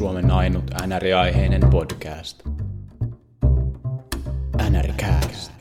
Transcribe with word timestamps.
Suomen 0.00 0.30
ainut 0.30 0.64
NR-aiheinen 0.86 1.60
podcast. 1.70 2.42
NRCast. 4.70 5.52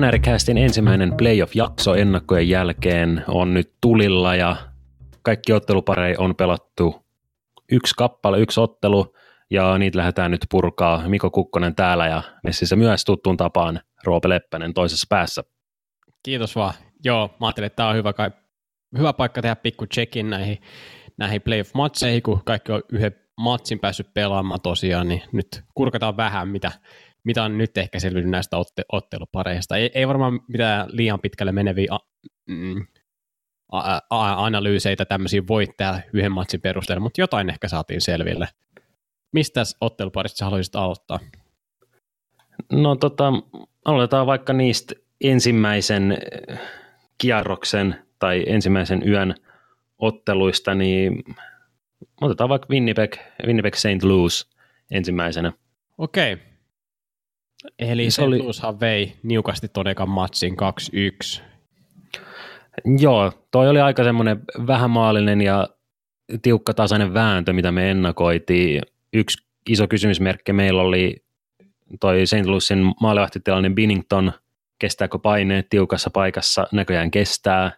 NRCastin 0.00 0.58
ensimmäinen 0.58 1.16
playoff-jakso 1.16 1.94
ennakkojen 1.94 2.48
jälkeen 2.48 3.24
on 3.28 3.54
nyt 3.54 3.72
tulilla 3.80 4.34
ja 4.34 4.56
kaikki 5.22 5.52
ottelupareja 5.52 6.20
on 6.20 6.36
pelattu 6.36 7.06
yksi 7.72 7.94
kappale, 7.94 8.40
yksi 8.40 8.60
ottelu 8.60 9.14
ja 9.50 9.78
niitä 9.78 9.98
lähdetään 9.98 10.30
nyt 10.30 10.46
purkaa. 10.50 11.08
Miko 11.08 11.30
Kukkonen 11.30 11.74
täällä 11.74 12.06
ja 12.06 12.22
messissä 12.42 12.76
myös 12.76 13.04
tuttuun 13.04 13.36
tapaan 13.36 13.80
Roope 14.04 14.28
Leppänen 14.28 14.74
toisessa 14.74 15.06
päässä. 15.08 15.44
Kiitos 16.22 16.56
vaan. 16.56 16.74
Joo, 17.04 17.30
mä 17.40 17.46
ajattelin, 17.46 17.66
että 17.66 17.76
tämä 17.76 17.88
on 17.88 17.96
hyvä, 17.96 18.12
kai, 18.12 18.30
hyvä 18.98 19.12
paikka 19.12 19.42
tehdä 19.42 19.56
pikku 19.56 19.86
check-in 19.86 20.30
näihin, 20.30 20.58
näihin 21.16 21.42
playoff-matseihin, 21.42 22.22
kun 22.22 22.42
kaikki 22.44 22.72
on 22.72 22.82
yhden 22.92 23.16
matsin 23.36 23.78
päässyt 23.78 24.14
pelaamaan 24.14 24.60
tosiaan, 24.60 25.08
niin 25.08 25.22
nyt 25.32 25.64
kurkataan 25.74 26.16
vähän, 26.16 26.48
mitä, 26.48 26.72
mitä 27.24 27.42
on 27.42 27.58
nyt 27.58 27.78
ehkä 27.78 28.00
selvinnyt 28.00 28.30
näistä 28.30 28.56
otte, 28.56 28.82
ottelupareista. 28.92 29.76
Ei, 29.76 29.90
ei 29.94 30.08
varmaan 30.08 30.40
mitään 30.48 30.86
liian 30.92 31.20
pitkälle 31.20 31.52
meneviä 31.52 31.88
a, 31.90 31.98
mm, 32.46 32.86
a, 33.72 34.00
a, 34.10 34.44
analyyseitä 34.44 35.04
tämmöisiä 35.04 35.42
voi 35.48 35.66
tehdä 35.76 36.02
yhden 36.12 36.32
matsin 36.32 36.60
perusteella, 36.60 37.02
mutta 37.02 37.20
jotain 37.20 37.50
ehkä 37.50 37.68
saatiin 37.68 38.00
selville. 38.00 38.48
Mistä 39.32 39.62
otteluparista 39.80 40.36
sä 40.36 40.44
haluaisit 40.44 40.76
aloittaa? 40.76 41.18
No 42.72 42.96
tota, 42.96 43.32
aloitetaan 43.84 44.26
vaikka 44.26 44.52
niistä 44.52 44.94
ensimmäisen 45.24 46.18
kierroksen 47.18 47.96
tai 48.18 48.44
ensimmäisen 48.46 49.08
yön 49.08 49.34
otteluista, 49.98 50.74
niin 50.74 51.24
otetaan 52.20 52.48
vaikka 52.48 52.68
Winnipeg, 52.70 53.16
Winnipeg 53.46 53.74
St. 53.74 54.02
Louis 54.02 54.50
ensimmäisenä. 54.90 55.52
Okei. 55.98 56.32
Okay. 56.32 56.46
Eli 57.78 58.10
se 58.10 58.14
St. 58.14 58.22
Oli... 58.22 58.38
Louishan 58.38 58.80
vei 58.80 59.12
niukasti 59.22 59.68
ton 59.68 59.88
ekan 59.88 60.08
matsin 60.08 60.56
2-1. 61.38 61.42
Joo, 62.98 63.32
toi 63.50 63.68
oli 63.68 63.80
aika 63.80 64.04
semmoinen 64.04 64.40
vähämaallinen 64.66 65.40
ja 65.40 65.68
tiukka 66.42 66.74
tasainen 66.74 67.14
vääntö, 67.14 67.52
mitä 67.52 67.72
me 67.72 67.90
ennakoitiin. 67.90 68.82
Yksi 69.12 69.46
iso 69.68 69.88
kysymysmerkki 69.88 70.52
meillä 70.52 70.82
oli 70.82 71.24
toi 72.00 72.26
St. 72.26 72.46
Louisin 72.46 72.94
maalivahtitilanne 73.00 73.70
Binnington– 73.70 74.32
kestääkö 74.78 75.18
paineet 75.18 75.68
tiukassa 75.68 76.10
paikassa, 76.10 76.66
näköjään 76.72 77.10
kestää, 77.10 77.72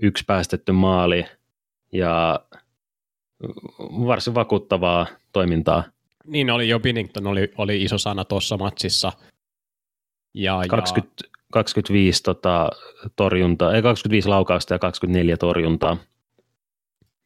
yksi 0.00 0.24
päästetty 0.26 0.72
maali 0.72 1.24
ja 1.92 2.40
varsin 4.06 4.34
vakuuttavaa 4.34 5.06
toimintaa. 5.32 5.84
Niin 6.26 6.50
oli 6.50 6.68
jo, 6.68 6.80
Binnington 6.80 7.26
oli, 7.26 7.52
oli 7.58 7.82
iso 7.82 7.98
sana 7.98 8.24
tuossa 8.24 8.56
matsissa. 8.56 9.12
Ja, 10.34 10.60
20, 10.68 11.12
ja... 11.22 11.30
25 11.52 12.22
tota, 12.22 12.70
torjuntaa, 13.16 13.74
ei 13.74 13.82
25 13.82 14.28
laukausta 14.28 14.74
ja 14.74 14.78
24 14.78 15.36
torjuntaa. 15.36 15.96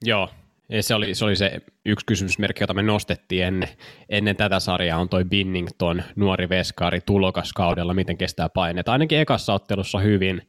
Joo, 0.04 0.28
ja 0.68 0.82
se 0.82 0.94
oli, 0.94 1.14
se 1.14 1.24
oli 1.24 1.36
se 1.36 1.60
yksi 1.86 2.06
kysymysmerkki, 2.06 2.62
jota 2.62 2.74
me 2.74 2.82
nostettiin 2.82 3.44
ennen, 3.44 3.68
ennen 4.08 4.36
tätä 4.36 4.60
sarjaa, 4.60 5.00
on 5.00 5.08
toi 5.08 5.24
Binnington, 5.24 6.02
nuori 6.16 6.48
veskari, 6.48 7.00
tulokas 7.00 7.52
kaudella, 7.52 7.94
miten 7.94 8.18
kestää 8.18 8.48
paineet. 8.48 8.88
Ainakin 8.88 9.18
ekassa 9.18 9.54
ottelussa 9.54 9.98
hyvin, 9.98 10.42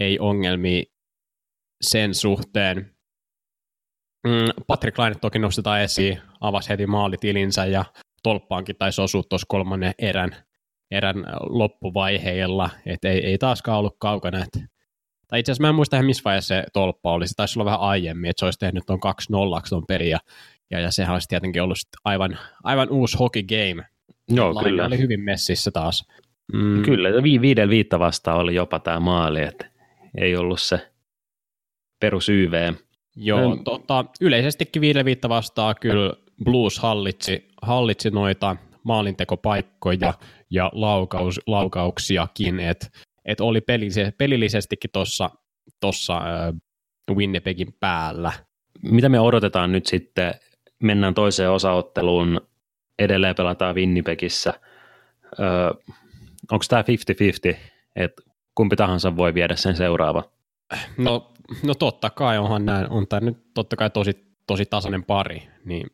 ei 0.00 0.18
ongelmia 0.18 0.82
sen 1.80 2.14
suhteen. 2.14 2.90
Mm, 4.26 4.64
Patrick 4.66 4.98
Laine 4.98 5.16
toki 5.20 5.38
nostetaan 5.38 5.80
esiin, 5.80 6.20
avasi 6.40 6.68
heti 6.68 6.86
maalitilinsä 6.86 7.64
ja 7.64 7.84
tolppaankin 8.22 8.76
taisi 8.76 9.00
osua 9.00 9.22
tuossa 9.28 9.46
kolmannen 9.48 9.92
erän, 9.98 10.36
erän 10.90 11.24
loppuvaiheella, 11.40 12.70
että 12.86 13.08
ei, 13.08 13.26
ei 13.26 13.38
taaskaan 13.38 13.78
ollut 13.78 13.96
kaukana, 13.98 14.38
että 14.44 14.60
tai 15.28 15.40
itse 15.40 15.52
asiassa 15.52 15.62
mä 15.62 15.68
en 15.68 15.74
muista 15.74 16.02
missä 16.02 16.22
vaiheessa 16.24 16.54
se 16.54 16.64
tolppa 16.72 17.12
oli, 17.12 17.28
se 17.28 17.34
taisi 17.36 17.58
olla 17.58 17.64
vähän 17.64 17.80
aiemmin, 17.80 18.30
että 18.30 18.40
se 18.40 18.44
olisi 18.44 18.58
tehnyt 18.58 18.82
tuon 18.86 19.00
2-0 19.62 19.68
tuon 19.68 19.84
peri, 19.88 20.10
ja, 20.10 20.18
ja, 20.70 20.80
ja 20.80 20.90
sehän 20.90 21.12
olisi 21.12 21.28
tietenkin 21.28 21.62
ollut 21.62 21.78
aivan, 22.04 22.38
aivan 22.64 22.88
uusi 22.90 23.18
hockey 23.18 23.42
game. 23.42 23.84
Joo, 24.28 24.54
Laine 24.54 24.70
kyllä. 24.70 24.86
oli 24.86 24.98
hyvin 24.98 25.20
messissä 25.20 25.70
taas. 25.70 26.04
Mm. 26.52 26.82
Kyllä, 26.82 27.22
vi- 27.22 27.40
viiden 27.40 27.70
viitta 27.70 27.98
vastaan 27.98 28.38
oli 28.38 28.54
jopa 28.54 28.78
tämä 28.78 29.00
maali, 29.00 29.42
että 29.42 29.70
ei 30.18 30.36
ollut 30.36 30.60
se 30.60 30.90
perus 32.00 32.28
YV. 32.28 32.72
Joo, 33.16 33.56
mm. 33.56 33.64
tota, 33.64 34.04
yleisestikin 34.20 34.82
viiden 34.82 35.04
viitta 35.04 35.28
vastaan 35.28 35.74
kyllä 35.80 36.14
Blues 36.44 36.78
hallitsi, 36.78 37.48
hallitsi 37.62 38.10
noita 38.10 38.56
maalintekopaikkoja 38.82 40.14
ja 40.50 40.70
laukaus, 40.74 41.40
laukauksiakin, 41.46 42.60
että 42.60 42.86
että 43.24 43.44
oli 43.44 43.60
pelillisestikin 44.18 44.90
tuossa 44.92 45.30
tossa, 45.80 46.16
äh, 46.16 46.54
Winnipegin 47.14 47.74
päällä. 47.80 48.32
Mitä 48.82 49.08
me 49.08 49.20
odotetaan 49.20 49.72
nyt 49.72 49.86
sitten? 49.86 50.34
Mennään 50.82 51.14
toiseen 51.14 51.50
osaotteluun, 51.50 52.40
edelleen 52.98 53.34
pelataan 53.34 53.74
Winnipegissä. 53.74 54.54
Öö, 55.40 55.70
Onko 56.52 56.64
tämä 56.68 56.82
50-50, 57.52 57.56
että 57.96 58.22
kumpi 58.54 58.76
tahansa 58.76 59.16
voi 59.16 59.34
viedä 59.34 59.56
sen 59.56 59.76
seuraava? 59.76 60.24
No, 60.98 61.32
no 61.62 61.74
totta 61.74 62.10
kai 62.10 62.38
onhan 62.38 62.66
näin, 62.66 62.90
on 62.90 63.08
tämä 63.08 63.20
nyt 63.20 63.38
totta 63.54 63.76
kai 63.76 63.90
tosi, 63.90 64.34
tosi 64.46 64.66
tasainen 64.66 65.04
pari, 65.04 65.48
niin 65.64 65.86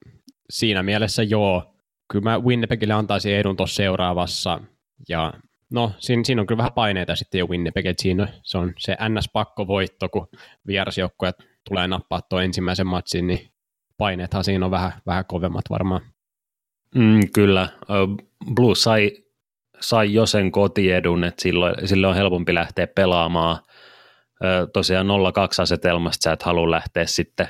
siinä 0.51 0.83
mielessä 0.83 1.23
joo, 1.23 1.75
kyllä 2.13 2.23
mä 2.23 2.39
Winnipegille 2.39 2.95
antaisin 2.95 3.35
edun 3.35 3.57
tuossa 3.57 3.77
seuraavassa, 3.77 4.61
ja 5.09 5.33
No, 5.75 5.93
siinä, 5.99 6.25
siinä 6.25 6.41
on 6.41 6.47
kyllä 6.47 6.59
vähän 6.59 6.73
paineita 6.73 7.17
sitten 7.17 7.39
jo 7.39 7.47
Winnipeg, 7.47 7.87
että 7.87 8.03
siinä 8.03 8.29
se 8.43 8.59
on 8.59 8.73
se 8.79 8.97
NS-pakkovoitto, 9.09 10.09
kun 10.13 10.29
vierasjoukkoja 10.67 11.33
tulee 11.69 11.89
nappaa 11.89 12.23
tuo 12.23 12.41
ensimmäisen 12.41 12.87
matsin, 12.87 13.27
niin 13.27 13.49
paineethan 13.97 14.45
siinä 14.45 14.65
on 14.65 14.71
vähän, 14.71 14.93
vähän 15.07 15.25
kovemmat 15.25 15.65
varmaan. 15.71 16.01
Mm, 16.95 17.21
kyllä. 17.35 17.69
Blues 18.55 18.83
sai, 18.83 19.11
sai 19.81 20.15
jo 20.15 20.27
sen 20.27 20.53
kotiedun, 20.53 21.25
että 21.25 21.43
silloin, 21.43 21.89
silloin 21.89 22.11
on 22.11 22.17
helpompi 22.17 22.55
lähteä 22.55 22.87
pelaamaan. 22.87 23.59
Tosiaan 24.73 25.07
0-2 25.07 25.11
asetelmasta 25.63 26.23
sä 26.23 26.33
et 26.33 26.43
halua 26.43 26.71
lähteä 26.71 27.07
sitten 27.07 27.49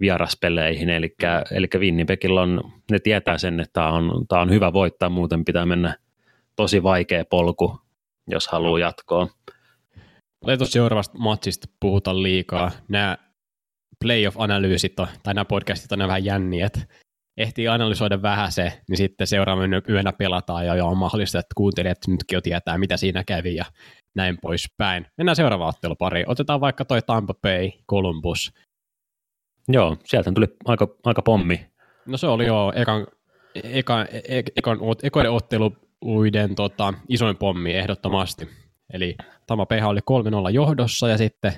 vieraspeleihin, 0.00 0.90
eli, 0.90 1.08
mm. 1.22 1.56
eli 1.56 1.68
Winnipegillä 1.78 2.42
on, 2.42 2.72
ne 2.90 2.98
tietää 2.98 3.38
sen, 3.38 3.60
että 3.60 3.72
tämä 3.72 3.88
on, 3.88 4.26
tämä 4.28 4.42
on 4.42 4.50
hyvä 4.50 4.72
voittaa, 4.72 5.08
muuten 5.08 5.44
pitää 5.44 5.66
mennä 5.66 5.96
tosi 6.56 6.82
vaikea 6.82 7.24
polku, 7.24 7.80
jos 8.28 8.48
haluaa 8.48 8.78
jatkoa. 8.78 9.28
Ei 10.48 10.56
tuossa 10.56 10.72
seuraavasta 10.72 11.18
matsista 11.18 11.68
puhuta 11.80 12.22
liikaa. 12.22 12.70
Nämä 12.88 13.18
playoff-analyysit 14.04 15.00
on, 15.00 15.06
tai 15.22 15.34
nämä 15.34 15.44
podcastit 15.44 15.92
on 15.92 15.98
vähän 15.98 16.24
jänniä, 16.24 16.66
että 16.66 16.80
ehtii 17.36 17.68
analysoida 17.68 18.22
vähän 18.22 18.52
se, 18.52 18.82
niin 18.88 18.96
sitten 18.96 19.26
seuraavana 19.26 19.82
yönä 19.88 20.12
pelataan 20.12 20.66
ja 20.66 20.84
on 20.84 20.96
mahdollista, 20.96 21.38
että 21.38 21.54
kuuntelijat 21.56 21.98
nytkin 22.08 22.36
jo 22.36 22.40
tietää, 22.40 22.78
mitä 22.78 22.96
siinä 22.96 23.24
kävi 23.24 23.54
ja 23.54 23.64
näin 24.16 24.38
poispäin. 24.42 25.06
Mennään 25.16 25.36
seuraavaan 25.36 25.68
ottelupariin. 25.68 26.30
Otetaan 26.30 26.60
vaikka 26.60 26.84
toi 26.84 27.02
Tampa 27.02 27.34
Bay 27.34 27.70
Columbus. 27.90 28.52
Joo, 29.68 29.96
sieltä 30.04 30.32
tuli 30.32 30.46
aika, 30.64 30.88
aika 31.04 31.22
pommi. 31.22 31.66
No 32.06 32.16
se 32.16 32.26
oli 32.26 32.46
jo 32.46 32.72
ekan, 32.74 33.06
ekan, 33.54 34.06
ekan, 34.56 34.78
ekan 35.02 35.26
ottelu 35.26 35.72
uiden 36.04 36.54
tota, 36.54 36.94
isoin 37.08 37.36
pommi 37.36 37.74
ehdottomasti. 37.74 38.48
Eli 38.92 39.16
Tama 39.46 39.66
PH 39.66 39.86
oli 39.86 40.00
3-0 40.48 40.50
johdossa 40.50 41.08
ja 41.08 41.18
sitten 41.18 41.52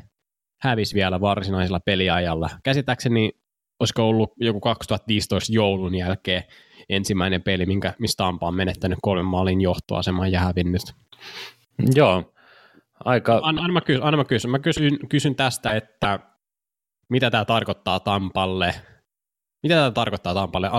hävisi 0.61 0.95
vielä 0.95 1.21
varsinaisella 1.21 1.81
peliajalla. 1.81 2.51
Käsittääkseni 2.65 3.33
olisiko 3.81 4.09
ollut 4.09 4.33
joku 4.37 4.61
2015 4.61 5.53
joulun 5.53 5.95
jälkeen 5.95 6.43
ensimmäinen 6.89 7.43
peli, 7.43 7.67
minkä, 7.67 7.95
mistä 7.99 8.25
Tampa 8.25 8.47
on 8.47 8.55
menettänyt 8.55 8.99
kolmen 9.03 9.25
maalin 9.25 9.61
johtoaseman 9.61 10.33
ja 10.33 10.41
hävinnyt. 10.41 10.83
Joo, 11.95 12.33
aika... 13.05 13.41
Anna, 13.43 13.63
anna, 13.63 13.73
mä, 13.73 13.81
kysyn, 13.81 14.03
anna 14.03 14.17
mä, 14.17 14.25
kysyn. 14.25 14.51
mä 14.51 14.59
kysyn, 14.59 14.99
kysyn 15.09 15.35
tästä, 15.35 15.71
että 15.71 16.19
mitä 17.09 17.31
tämä 17.31 17.45
tarkoittaa 17.45 18.01
Tampalle? 18.01 18.75
Mitä 19.63 19.75
tämä 19.75 19.91
tarkoittaa 19.91 20.35
Tampalle? 20.35 20.71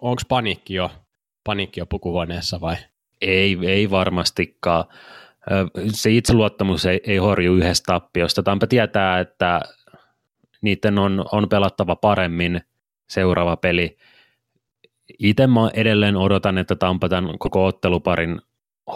Onko 0.00 0.22
paniikki 0.28 0.74
jo, 0.74 0.90
paniikki 1.44 1.80
jo 1.80 1.86
pukuhuoneessa 1.86 2.60
vai? 2.60 2.76
Ei, 3.20 3.58
ei 3.66 3.90
varmastikaan. 3.90 4.84
Se 5.92 6.10
itseluottamus 6.10 6.86
ei, 6.86 7.00
ei 7.04 7.16
horju 7.16 7.54
yhdestä 7.54 7.86
tappiosta. 7.86 8.42
Tampa 8.42 8.66
tietää, 8.66 9.20
että 9.20 9.60
niiden 10.62 10.98
on, 10.98 11.24
on 11.32 11.48
pelattava 11.48 11.96
paremmin 11.96 12.60
seuraava 13.08 13.56
peli. 13.56 13.96
Itse 15.18 15.46
mä 15.46 15.70
edelleen 15.74 16.16
odotan, 16.16 16.58
että 16.58 16.76
Tampa 16.76 17.08
tämän 17.08 17.38
koko 17.38 17.66
otteluparin 17.66 18.40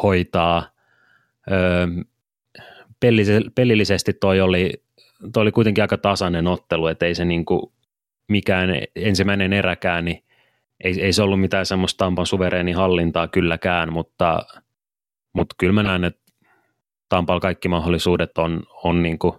hoitaa. 0.02 0.70
Öö, 1.50 1.86
pelillisesti 3.54 4.12
toi 4.12 4.40
oli, 4.40 4.72
toi 5.32 5.42
oli 5.42 5.52
kuitenkin 5.52 5.84
aika 5.84 5.98
tasainen 5.98 6.46
ottelu, 6.46 6.86
että 6.86 7.06
ei 7.06 7.14
se 7.14 7.24
niinku, 7.24 7.72
mikään 8.28 8.70
ensimmäinen 8.96 9.52
eräkään, 9.52 10.04
niin 10.04 10.24
ei, 10.84 11.02
ei 11.02 11.12
se 11.12 11.22
ollut 11.22 11.40
mitään 11.40 11.66
semmoista 11.66 12.04
Tampan 12.04 12.26
suvereeni 12.26 12.72
hallintaa 12.72 13.28
kylläkään, 13.28 13.92
mutta, 13.92 14.46
mutta 15.32 15.54
kyllä 15.58 15.72
mä 15.72 15.82
näen, 15.82 16.04
että 16.04 16.28
Tampalla 17.08 17.40
kaikki 17.40 17.68
mahdollisuudet 17.68 18.38
on, 18.38 18.62
on 18.84 19.02
niin 19.02 19.18
kuin 19.18 19.34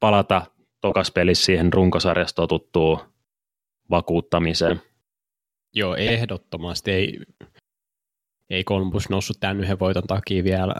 palata 0.00 0.42
tokas 0.80 1.10
pelissä 1.10 1.44
siihen 1.44 1.72
runkosarjasta 1.72 2.42
totuttuun 2.42 2.98
vakuuttamiseen. 3.90 4.82
Joo, 5.74 5.94
ehdottomasti. 5.94 6.90
Ei, 6.90 7.20
ei 8.50 8.64
Columbus 8.64 9.08
noussut 9.08 9.36
tämän 9.40 9.60
yhden 9.60 9.78
voiton 9.78 10.02
takia 10.02 10.44
vielä, 10.44 10.74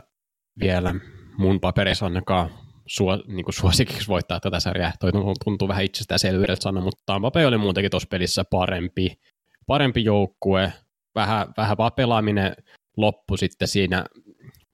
vielä 0.60 0.94
mun 1.38 1.60
paperissa 1.60 2.06
ainakaan 2.06 2.50
suo, 2.86 3.16
niin 3.26 3.44
kuin 3.44 3.54
suosikiksi 3.54 4.08
voittaa 4.08 4.40
tätä 4.40 4.60
sarjaa. 4.60 4.92
Toi 5.00 5.10
tuntuu 5.44 5.68
vähän 5.68 5.84
itsestäänselvyydeltä 5.84 6.62
sanoa, 6.62 6.82
mutta 6.82 7.02
Tampa 7.06 7.30
Bay 7.30 7.44
oli 7.44 7.58
muutenkin 7.58 7.90
tuossa 7.90 8.08
pelissä 8.10 8.44
parempi, 8.50 9.20
parempi 9.66 10.04
joukkue. 10.04 10.72
Vähän, 11.14 11.54
vähän 11.56 11.78
vaan 11.78 11.92
pelaaminen 11.96 12.56
loppu 12.96 13.36
sitten 13.36 13.68
siinä 13.68 14.04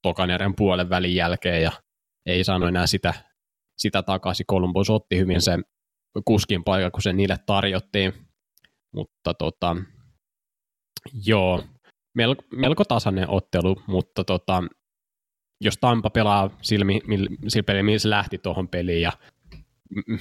tokan 0.02 0.30
puolen 0.56 0.90
välin 0.90 1.14
jälkeen 1.14 1.62
ja 1.62 1.72
ei 2.26 2.44
saanut 2.44 2.68
enää 2.68 2.86
sitä, 2.86 3.14
sitä 3.78 4.02
takaisin. 4.02 4.46
Columbus 4.46 4.90
otti 4.90 5.18
hyvin 5.18 5.42
sen 5.42 5.64
kuskin 6.24 6.64
paikan, 6.64 6.92
kun 6.92 7.02
se 7.02 7.12
niille 7.12 7.36
tarjottiin. 7.46 8.12
Mutta 8.94 9.34
tota, 9.34 9.76
joo, 11.26 11.64
melko, 12.14 12.42
melko 12.52 12.84
tasainen 12.84 13.30
ottelu, 13.30 13.82
mutta 13.86 14.24
tota, 14.24 14.62
Tampa 15.80 16.10
pelaa 16.10 16.50
sillä, 16.62 16.84
sillä 17.48 17.62
pelillä, 17.62 17.82
millä 17.82 17.98
se 17.98 18.10
lähti 18.10 18.38
tuohon 18.38 18.68
peliin 18.68 19.02
ja 19.02 19.12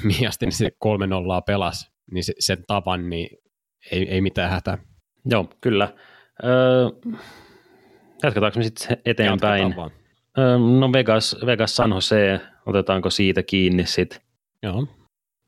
mielestäni 0.04 0.51
se 0.51 0.72
3 0.80 1.07
0 1.07 1.42
pelasi, 1.42 1.92
niin 2.12 2.24
se, 2.24 2.34
sen 2.39 2.63
tavan, 2.68 3.10
niin 3.10 3.38
ei, 3.92 4.10
ei 4.10 4.22
mitään 4.22 4.51
hätää. 4.51 4.78
Joo, 5.25 5.50
kyllä. 5.62 5.94
Öö, 6.44 6.89
jatketaanko 8.24 8.60
me 8.60 8.63
sitten 8.63 8.98
eteenpäin? 9.06 9.74
Öö, 10.38 10.57
no 10.57 10.94
Vegas, 10.94 11.38
Vegas 11.45 11.75
San 11.75 11.92
Jose, 11.92 12.39
otetaanko 12.66 13.10
siitä 13.10 13.44
kiinni 13.44 13.86
sitten? 13.86 14.19
Joo. 14.63 14.88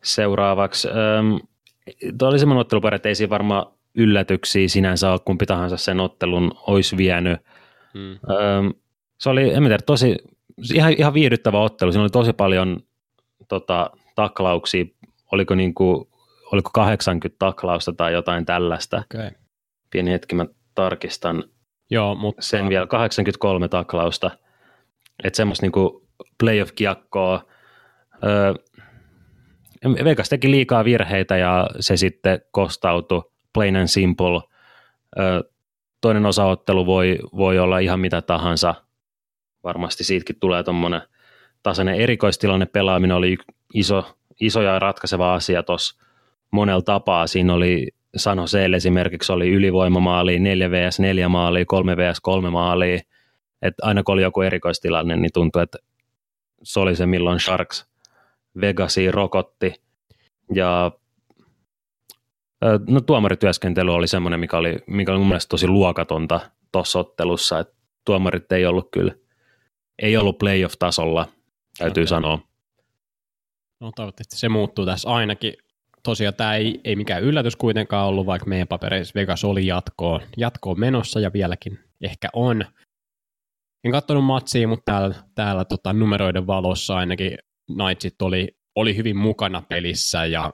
Seuraavaksi. 0.04 0.88
Öö, 0.88 1.40
Tuo 2.18 2.28
oli 2.28 2.40
semmoinen 2.40 2.62
ottelupari, 2.62 2.96
että 2.96 3.10
ei 3.10 3.16
siinä 3.16 3.30
varmaan 3.30 3.66
yllätyksiä 3.96 4.68
sinänsä 4.68 5.12
ole, 5.12 5.20
kumpi 5.26 5.46
tahansa 5.46 5.78
sen 5.78 6.00
ottelun 6.00 6.52
olisi 6.68 6.98
vienyt. 6.98 7.40
Hmm. 7.94 8.12
Öö, 8.12 8.72
se 9.20 9.30
oli, 9.30 9.54
en 9.54 9.64
tiedä, 9.64 9.78
tosi, 9.86 10.18
ihan, 10.74 10.94
ihan 10.98 11.14
viihdyttävä 11.14 11.60
ottelu. 11.60 11.92
Siinä 11.92 12.02
oli 12.04 12.10
tosi 12.10 12.34
paljon 12.34 12.80
tota, 13.48 13.90
taklauksia. 14.16 14.86
Oliko, 15.32 15.56
niin 15.56 15.74
kuin, 15.74 16.08
oliko 16.52 16.70
80 16.74 17.36
taklausta 17.40 17.94
tai 17.94 18.14
jotain 18.14 18.46
tällaista. 18.46 19.04
Okay. 19.14 19.32
Pieni 19.90 20.12
hetki, 20.12 20.36
mä 20.36 20.46
tarkistan 20.76 21.44
Joo, 21.90 22.16
mutta... 22.16 22.42
sen 22.42 22.70
vielä. 22.70 22.88
83 22.88 23.68
taklausta. 23.68 24.32
Että 25.24 25.38
semmoista 25.38 25.66
niin 25.66 26.02
playoff-kiekkoa. 26.44 27.46
Öö, 28.24 28.54
Vegas 30.04 30.30
teki 30.30 30.52
liikaa 30.52 30.86
virheitä 30.86 31.38
ja 31.38 31.70
se 31.80 31.98
sitten 31.98 32.42
kostautui 32.52 33.32
plain 33.54 33.76
and 33.76 33.88
simple. 33.88 34.42
Öö, 35.20 35.42
toinen 36.02 36.26
osaottelu 36.26 36.86
voi, 36.86 37.20
voi 37.38 37.60
olla 37.60 37.80
ihan 37.80 38.00
mitä 38.00 38.22
tahansa– 38.22 38.76
varmasti 39.64 40.04
siitäkin 40.04 40.40
tulee 40.40 40.64
tuommoinen 40.64 41.02
tasainen 41.64 41.96
erikoistilanne 41.96 42.66
pelaaminen 42.66 43.18
oli 43.18 43.38
iso, 43.74 44.18
iso 44.40 44.62
ja 44.62 44.80
ratkaiseva 44.80 45.34
asia 45.34 45.64
tuossa 45.64 46.04
monella 46.52 46.82
tapaa. 46.82 47.28
Siinä 47.28 47.54
oli 47.54 47.88
San 48.16 48.38
Joseelle 48.38 48.76
esimerkiksi 48.76 49.32
oli 49.32 49.50
ylivoimamaali, 49.50 50.40
4 50.40 50.72
vs 50.72 51.00
4 51.00 51.30
maalia, 51.30 51.66
3 51.66 51.98
vs 51.98 52.20
3 52.22 52.50
maalia. 52.50 53.00
Et 53.62 53.74
aina 53.82 54.04
kun 54.04 54.14
oli 54.14 54.22
joku 54.22 54.42
erikoistilanne, 54.42 55.16
niin 55.16 55.34
tuntui, 55.34 55.64
että 55.64 55.78
se 56.64 56.80
oli 56.80 56.96
se, 56.96 57.06
milloin 57.06 57.40
Sharks 57.40 57.90
Vegasi 58.62 59.12
rokotti. 59.12 59.74
Ja 60.54 60.92
no, 62.90 63.02
tuomarityöskentely 63.02 63.94
oli 63.94 64.08
semmoinen, 64.08 64.40
mikä 64.40 64.58
oli, 64.58 64.78
mikä 64.88 65.12
oli 65.12 65.20
mun 65.20 65.28
mielestä 65.28 65.50
tosi 65.50 65.68
luokatonta 65.68 66.40
tuossa 66.72 67.00
ottelussa. 67.00 67.60
Et 67.60 67.74
tuomarit 68.06 68.52
ei 68.52 68.66
ollut 68.66 68.88
kyllä 68.92 69.16
ei 70.02 70.18
ollut 70.18 70.38
playoff-tasolla, 70.38 71.28
täytyy 71.78 72.02
okay. 72.02 72.08
sanoa. 72.08 72.40
No 73.80 73.92
toivottavasti 73.96 74.38
se 74.38 74.50
muuttuu 74.50 74.86
tässä 74.86 75.10
ainakin. 75.10 75.54
Tosiaan 76.04 76.34
tämä 76.34 76.56
ei, 76.56 76.82
ei 76.84 76.96
mikään 76.96 77.24
yllätys 77.24 77.56
kuitenkaan 77.56 78.08
ollut, 78.08 78.26
vaikka 78.26 78.50
meidän 78.50 78.68
papereissa 78.68 79.12
Vegas 79.16 79.44
oli 79.44 79.68
jatkoon, 79.68 80.22
jatkoon 80.38 80.80
menossa 80.80 81.20
ja 81.20 81.34
vieläkin 81.34 81.80
ehkä 82.02 82.30
on. 82.34 82.66
En 83.84 83.92
katsonut 83.92 84.26
matsia, 84.26 84.68
mutta 84.68 84.92
täällä, 84.92 85.16
täällä 85.36 85.66
tota, 85.66 85.94
numeroiden 85.94 86.48
valossa 86.48 86.98
ainakin 86.98 87.38
Knightsit 87.76 88.22
oli, 88.22 88.58
oli 88.76 88.98
hyvin 88.98 89.18
mukana 89.18 89.62
pelissä 89.62 90.26
ja 90.26 90.54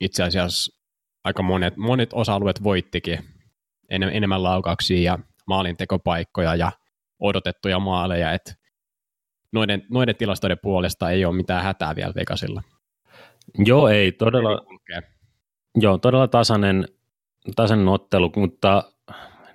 itse 0.00 0.22
asiassa 0.22 0.82
aika 1.24 1.42
monet, 1.42 1.76
monet 1.76 2.10
osa-alueet 2.12 2.62
voittikin 2.64 3.18
en, 3.90 4.02
enemmän 4.02 4.42
laukauksia 4.42 5.12
ja 5.12 5.18
maalintekopaikkoja 5.46 6.54
ja 6.54 6.72
odotettuja 7.20 7.78
maaleja, 7.78 8.32
että 8.32 8.54
noiden, 9.52 9.86
noiden 9.90 10.16
tilastoiden 10.16 10.58
puolesta 10.62 11.10
ei 11.10 11.24
ole 11.24 11.36
mitään 11.36 11.62
hätää 11.62 11.96
vielä 11.96 12.12
Vegasilla. 12.14 12.62
Joo, 13.58 13.88
ei 13.88 14.12
todella, 14.12 14.66
joo, 15.80 15.98
todella 15.98 16.28
tasainen, 16.28 16.88
tasainen 17.56 17.88
ottelu, 17.88 18.32
mutta 18.36 18.92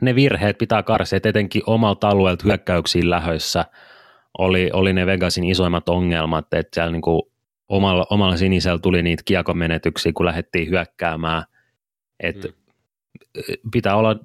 ne 0.01 0.15
virheet 0.15 0.57
pitää 0.57 0.83
karsia, 0.83 1.19
etenkin 1.23 1.61
omalta 1.65 2.09
alueelta 2.09 2.43
hyökkäyksiin 2.45 3.09
lähöissä 3.09 3.65
oli, 4.37 4.69
oli 4.73 4.93
ne 4.93 5.05
Vegasin 5.05 5.43
isoimmat 5.43 5.89
ongelmat, 5.89 6.53
että 6.53 6.75
siellä 6.75 6.91
niin 6.91 7.01
kuin 7.01 7.21
omalla, 7.69 8.07
omalla 8.09 8.37
sinisellä 8.37 8.79
tuli 8.79 9.03
niitä 9.03 9.23
kiekomenetyksiä, 9.25 10.11
kun 10.13 10.25
lähdettiin 10.25 10.69
hyökkäämään, 10.69 11.43
että 12.19 12.47
mm. 12.47 12.53
pitää 13.71 13.95
olla 13.95 14.15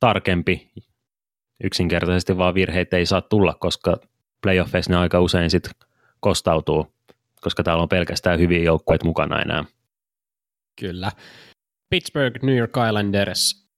tarkempi, 0.00 0.70
yksinkertaisesti 1.64 2.36
vaan 2.36 2.54
virheitä 2.54 2.96
ei 2.96 3.06
saa 3.06 3.20
tulla, 3.20 3.54
koska 3.60 3.96
playoffeissa 4.44 4.92
ne 4.92 4.96
aika 4.96 5.20
usein 5.20 5.50
sitten 5.50 5.72
kostautuu, 6.20 6.94
koska 7.40 7.62
täällä 7.62 7.82
on 7.82 7.88
pelkästään 7.88 8.38
hyviä 8.38 8.62
joukkueita 8.62 9.04
mukana 9.04 9.42
enää. 9.42 9.64
Kyllä. 10.80 11.12
Pittsburgh 11.90 12.42
New 12.42 12.56
York 12.56 12.72
Islanders. 12.88 13.68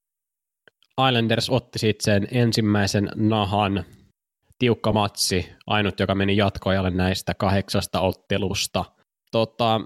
Islanders 1.08 1.50
otti 1.50 1.78
sitten 1.78 2.04
sen 2.04 2.28
ensimmäisen 2.30 3.11
nahan 3.14 3.85
tiukka 4.58 4.92
matsi, 4.92 5.52
ainut 5.66 6.00
joka 6.00 6.14
meni 6.14 6.37
jatkoajalle 6.37 6.90
näistä 6.90 7.35
kahdeksasta 7.35 8.00
ottelusta. 8.00 8.85
Tota, 9.32 9.80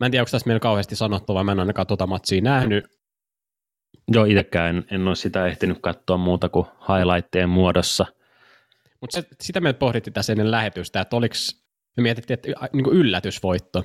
mä 0.00 0.06
en 0.06 0.10
tiedä, 0.10 0.22
onko 0.22 0.30
tässä 0.30 0.46
meillä 0.46 0.60
kauheasti 0.60 0.96
sanottu, 0.96 1.34
vai 1.34 1.44
mä 1.44 1.52
en 1.52 1.60
ainakaan 1.60 1.86
tuota 1.86 2.06
matsia 2.06 2.40
nähnyt. 2.40 2.84
Joo, 4.08 4.24
itsekään 4.24 4.76
en, 4.76 4.84
en 4.90 5.08
ole 5.08 5.16
sitä 5.16 5.46
ehtinyt 5.46 5.78
katsoa 5.80 6.16
muuta 6.16 6.48
kuin 6.48 6.66
highlightien 6.88 7.48
muodossa– 7.48 8.06
mutta 9.02 9.22
sitä 9.40 9.60
me 9.60 9.72
pohdittiin 9.72 10.14
tässä 10.14 10.32
ennen 10.32 10.50
lähetystä, 10.50 11.00
että 11.00 11.16
oliko, 11.16 11.34
me 11.96 12.02
mietittiin, 12.02 12.34
että 12.34 12.68
niin 12.72 12.84
kuin 12.84 12.96
yllätysvoitto. 12.96 13.84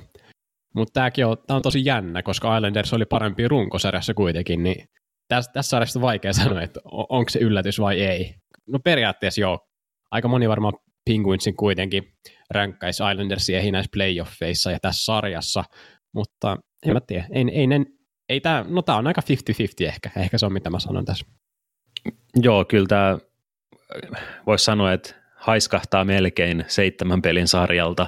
Mutta 0.74 0.92
tämäkin 0.92 1.26
on, 1.26 1.36
tämä 1.46 1.56
on 1.56 1.62
tosi 1.62 1.84
jännä, 1.84 2.22
koska 2.22 2.56
Islanders 2.56 2.92
oli 2.92 3.04
parempi 3.04 3.48
runkosarjassa 3.48 4.14
kuitenkin, 4.14 4.62
niin 4.62 4.88
tässä, 5.28 5.52
tässä 5.52 5.70
sarjassa 5.70 5.98
on 5.98 6.02
vaikea 6.02 6.32
sanoa, 6.42 6.62
että 6.62 6.80
onko 6.84 7.28
se 7.28 7.38
yllätys 7.38 7.80
vai 7.80 8.00
ei. 8.00 8.34
No 8.68 8.78
periaatteessa 8.84 9.40
joo. 9.40 9.58
Aika 10.10 10.28
moni 10.28 10.48
varmaan 10.48 10.74
Penguinsin 11.04 11.56
kuitenkin 11.56 12.12
ränkkäisi 12.50 13.02
Islandersia 13.12 13.60
ei 13.60 13.72
näissä 13.72 13.90
playoffeissa 13.92 14.70
ja 14.70 14.78
tässä 14.82 15.04
sarjassa, 15.04 15.64
mutta 16.14 16.56
en 16.86 16.92
mä 16.92 17.00
tiedä. 17.00 17.26
Ei, 17.30 17.44
ei, 17.52 17.60
ei, 17.60 17.84
ei 18.28 18.40
tää, 18.40 18.64
no 18.68 18.82
tämä 18.82 18.98
on 18.98 19.06
aika 19.06 19.22
50-50 19.84 19.86
ehkä, 19.86 20.10
ehkä 20.16 20.38
se 20.38 20.46
on 20.46 20.52
mitä 20.52 20.70
mä 20.70 20.80
sanon 20.80 21.04
tässä. 21.04 21.26
Joo, 22.36 22.64
kyllä 22.64 22.86
tämä 22.86 23.18
voisi 24.46 24.64
sanoa, 24.64 24.92
että 24.92 25.14
haiskahtaa 25.34 26.04
melkein 26.04 26.64
seitsemän 26.68 27.22
pelin 27.22 27.48
sarjalta 27.48 28.06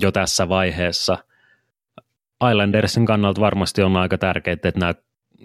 jo 0.00 0.12
tässä 0.12 0.48
vaiheessa. 0.48 1.18
Islandersin 2.50 3.06
kannalta 3.06 3.40
varmasti 3.40 3.82
on 3.82 3.96
aika 3.96 4.18
tärkeää, 4.18 4.52
että 4.52 4.72
nämä 4.76 4.94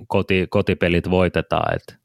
koti, 0.07 0.47
kotipelit 0.49 1.09
voitetaan, 1.09 1.75
että 1.75 1.95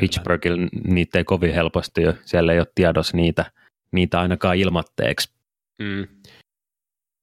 Pittsburghilla 0.00 0.68
niitä 0.84 1.18
ei 1.18 1.24
kovin 1.24 1.54
helposti, 1.54 2.02
siellä 2.24 2.52
ei 2.52 2.58
ole 2.58 2.66
tiedossa 2.74 3.16
niitä, 3.16 3.50
niitä 3.92 4.20
ainakaan 4.20 4.56
ilmatteeksi. 4.56 5.34
Mm. 5.78 6.06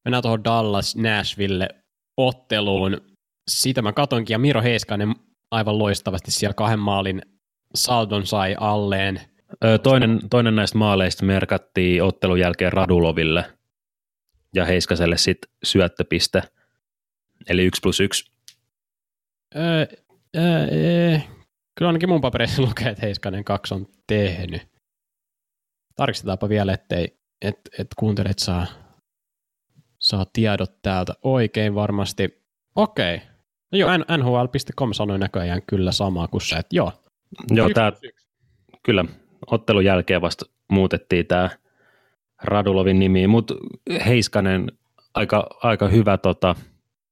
Mennään 0.05 0.21
tuohon 0.21 0.43
Dallas 0.43 0.95
Nashville 0.95 1.69
otteluun. 2.17 3.01
Siitä 3.47 3.81
mä 3.81 3.93
katonkin, 3.93 4.33
ja 4.33 4.39
Miro 4.39 4.61
Heiskanen 4.61 5.15
aivan 5.51 5.79
loistavasti 5.79 6.31
siellä 6.31 6.53
kahden 6.53 6.79
maalin 6.79 7.21
saldon 7.75 8.27
sai 8.27 8.55
alleen. 8.59 9.21
Toinen, 9.83 10.19
toinen 10.29 10.55
näistä 10.55 10.77
maaleista 10.77 11.25
merkattiin 11.25 12.03
ottelun 12.03 12.39
jälkeen 12.39 12.73
Raduloville 12.73 13.45
ja 14.55 14.65
Heiskaselle 14.65 15.17
sitten 15.17 15.51
syöttöpiste, 15.63 16.43
eli 17.47 17.65
1 17.65 17.79
plus 17.81 17.99
1 17.99 18.31
Öö, 19.55 19.85
öö, 20.35 21.19
kyllä 21.75 21.89
ainakin 21.89 22.09
mun 22.09 22.21
papereissa 22.21 22.61
lukee, 22.67 22.89
että 22.89 23.05
Heiskanen 23.05 23.43
2 23.43 23.73
on 23.73 23.87
tehnyt. 24.07 24.61
Tarkistetaanpa 25.95 26.49
vielä, 26.49 26.73
ettei 26.73 27.17
et, 27.41 27.59
et 27.79 27.87
kuuntelet 27.99 28.39
saa, 28.39 28.65
saa 29.99 30.25
tiedot 30.33 30.81
täältä 30.81 31.13
oikein 31.23 31.75
varmasti. 31.75 32.43
Okei. 32.75 33.21
No 33.71 33.77
joo, 33.77 33.89
NHL.com 33.97 34.93
sanoi 34.93 35.19
näköjään 35.19 35.61
kyllä 35.61 35.91
samaa 35.91 36.27
kuin 36.27 36.41
se, 36.41 36.55
että 36.55 36.75
joo. 36.75 36.93
Joo, 37.49 37.69
tää, 37.69 37.91
kyllä 38.83 39.05
ottelun 39.47 39.85
jälkeen 39.85 40.21
vasta 40.21 40.45
muutettiin 40.71 41.27
tämä 41.27 41.49
Radulovin 42.43 42.99
nimi, 42.99 43.27
mutta 43.27 43.53
Heiskanen 44.05 44.71
aika, 45.13 45.47
aika 45.63 45.87
hyvä 45.87 46.17
tota, 46.17 46.55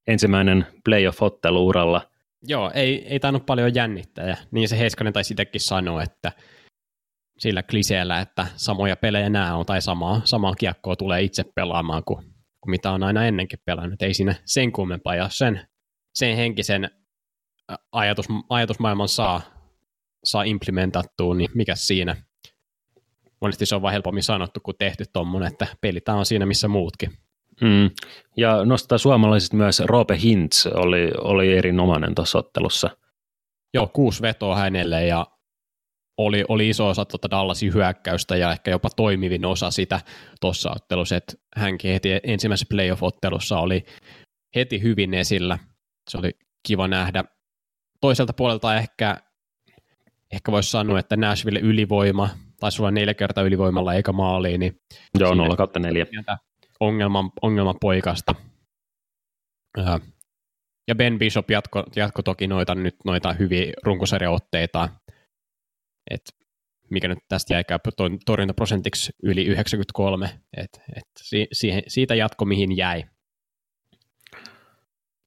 ensimmäinen 0.06 0.66
playoff-ottelu 0.84 1.66
uralla. 1.66 2.10
Joo, 2.42 2.70
ei, 2.74 3.06
ei 3.06 3.20
tainnut 3.20 3.46
paljon 3.46 3.74
jännittää. 3.74 4.28
Ja 4.28 4.36
niin 4.50 4.68
se 4.68 4.78
Heiskanen 4.78 5.12
taisi 5.12 5.34
itsekin 5.34 5.60
sanoa, 5.60 6.02
että 6.02 6.32
sillä 7.38 7.62
kliseellä, 7.62 8.20
että 8.20 8.46
samoja 8.56 8.96
pelejä 8.96 9.30
nämä 9.30 9.56
on, 9.56 9.66
tai 9.66 9.82
samaa, 9.82 10.20
samaa 10.24 10.54
kiekkoa 10.54 10.96
tulee 10.96 11.22
itse 11.22 11.44
pelaamaan 11.54 12.04
kuin, 12.04 12.24
kuin 12.60 12.70
mitä 12.70 12.90
on 12.90 13.02
aina 13.02 13.24
ennenkin 13.24 13.58
pelannut. 13.64 14.02
Ei 14.02 14.14
siinä 14.14 14.34
sen 14.44 14.72
kummempaa, 14.72 15.14
ja 15.14 15.28
sen, 15.28 15.68
sen 16.14 16.36
henkisen 16.36 16.90
ajatus, 17.92 18.26
ajatusmaailman 18.48 19.08
saa, 19.08 19.40
saa 20.24 20.42
implementattua, 20.42 21.34
niin 21.34 21.50
mikä 21.54 21.74
siinä? 21.74 22.16
Monesti 23.40 23.66
se 23.66 23.74
on 23.74 23.82
vain 23.82 23.92
helpommin 23.92 24.22
sanottu 24.22 24.60
kuin 24.62 24.76
tehty 24.78 25.04
tuommoinen, 25.12 25.52
että 25.52 25.66
pelit 25.80 26.08
on 26.08 26.26
siinä 26.26 26.46
missä 26.46 26.68
muutkin. 26.68 27.10
Mm. 27.60 27.90
Ja 28.36 28.64
nostaa 28.64 28.98
suomalaisista 28.98 29.56
myös 29.56 29.80
Roope 29.80 30.18
Hintz 30.22 30.66
oli, 30.66 31.10
oli 31.18 31.56
erinomainen 31.56 32.14
tuossa 32.14 32.38
ottelussa. 32.38 32.90
Joo, 33.74 33.86
kuusi 33.86 34.22
vetoa 34.22 34.56
hänelle 34.56 35.06
ja 35.06 35.26
oli, 36.18 36.44
oli 36.48 36.68
iso 36.68 36.88
osa 36.88 37.04
tuota 37.04 37.30
Dallasin 37.30 37.74
hyökkäystä 37.74 38.36
ja 38.36 38.52
ehkä 38.52 38.70
jopa 38.70 38.88
toimivin 38.96 39.44
osa 39.44 39.70
sitä 39.70 40.00
tuossa 40.40 40.70
ottelussa, 40.76 41.16
että 41.16 41.32
hänkin 41.56 41.92
heti 41.92 42.08
ensimmäisessä 42.22 42.66
playoff-ottelussa 42.70 43.58
oli 43.58 43.84
heti 44.56 44.82
hyvin 44.82 45.14
esillä. 45.14 45.58
Se 46.10 46.18
oli 46.18 46.30
kiva 46.66 46.88
nähdä. 46.88 47.24
Toiselta 48.00 48.32
puolelta 48.32 48.76
ehkä, 48.76 49.16
ehkä 50.32 50.52
voisi 50.52 50.70
sanoa, 50.70 50.98
että 50.98 51.16
Nashville 51.16 51.60
ylivoima, 51.60 52.28
tai 52.60 52.72
sulla 52.72 52.90
neljä 52.90 53.14
kertaa 53.14 53.44
ylivoimalla 53.44 53.94
eikä 53.94 54.12
maaliin. 54.12 54.60
Niin 54.60 54.80
Joo, 55.18 55.34
0 55.34 55.56
kautta 55.56 55.80
4 55.80 56.06
ongelman, 56.80 57.30
ongelman 57.42 57.76
poikasta. 57.80 58.34
Ja 60.88 60.94
Ben 60.94 61.18
Bishop 61.18 61.50
jatko, 61.50 61.84
jatko 61.96 62.22
toki 62.22 62.46
noita, 62.46 62.74
nyt 62.74 62.94
noita 63.04 63.32
hyviä 63.32 63.72
runkosarjaotteita, 63.82 64.88
et 66.10 66.22
mikä 66.90 67.08
nyt 67.08 67.18
tästä 67.28 67.54
jäi 67.54 67.64
torjuntaprosentiksi 68.26 69.12
yli 69.22 69.44
93, 69.44 70.40
et, 70.56 70.80
et 70.96 71.04
siihen, 71.52 71.82
siitä 71.88 72.14
jatko 72.14 72.44
mihin 72.44 72.76
jäi. 72.76 73.04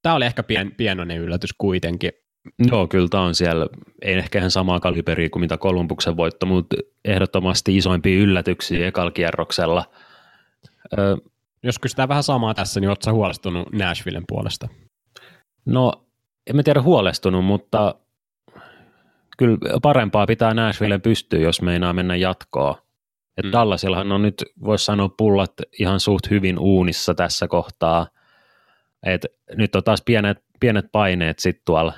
Tämä 0.02 0.16
oli 0.16 0.26
ehkä 0.26 0.44
pien, 0.44 0.76
pienoinen 0.76 1.18
yllätys 1.18 1.54
kuitenkin. 1.58 2.12
Joo, 2.60 2.88
kyllä 2.88 3.08
tämä 3.08 3.24
on 3.24 3.36
siellä, 3.36 3.68
ei 4.02 4.14
ehkä 4.14 4.40
ihan 4.40 4.52
samaa 4.52 4.80
kaliberiä 4.80 5.30
kuin 5.30 5.42
mitä 5.42 5.58
Kolumbuksen 5.58 6.18
voitto, 6.18 6.46
mutta 6.46 6.76
ehdottomasti 7.06 7.78
isoimpia 7.78 8.20
yllätyksiä 8.20 8.88
ekalla 8.88 9.12
kierroksella. 9.12 9.86
Jos 11.64 11.80
kysytään 11.80 12.10
vähän 12.10 12.24
samaa 12.24 12.54
tässä, 12.54 12.80
niin 12.80 12.90
oletko 12.90 13.12
huolestunut 13.12 13.72
Nashvillen 13.72 14.24
puolesta? 14.28 14.68
No, 15.66 15.94
en 16.48 16.56
mä 16.56 16.64
tiedä 16.64 16.82
huolestunut, 16.82 17.46
mutta 17.46 17.96
kyllä 19.38 19.58
parempaa 19.82 20.28
pitää 20.28 20.54
Nashvillen 20.54 21.02
pystyä, 21.02 21.40
jos 21.40 21.62
meinaa 21.62 21.94
mennä 21.94 22.16
jatkoon. 22.16 22.76
Et 23.38 23.46
mm. 23.46 23.52
Dallasillahan 23.52 24.12
on 24.12 24.22
nyt, 24.22 24.46
voisi 24.64 24.86
sanoa, 24.86 25.10
pullat 25.18 25.54
ihan 25.80 26.00
suht 26.00 26.30
hyvin 26.30 26.60
uunissa 26.60 27.14
tässä 27.14 27.48
kohtaa. 27.48 28.08
Et 29.06 29.26
nyt 29.56 29.76
on 29.76 29.84
taas 29.84 30.02
pienet, 30.06 30.44
pienet 30.60 30.86
paineet 30.92 31.40
sitten 31.40 31.62
tuolla 31.66 31.94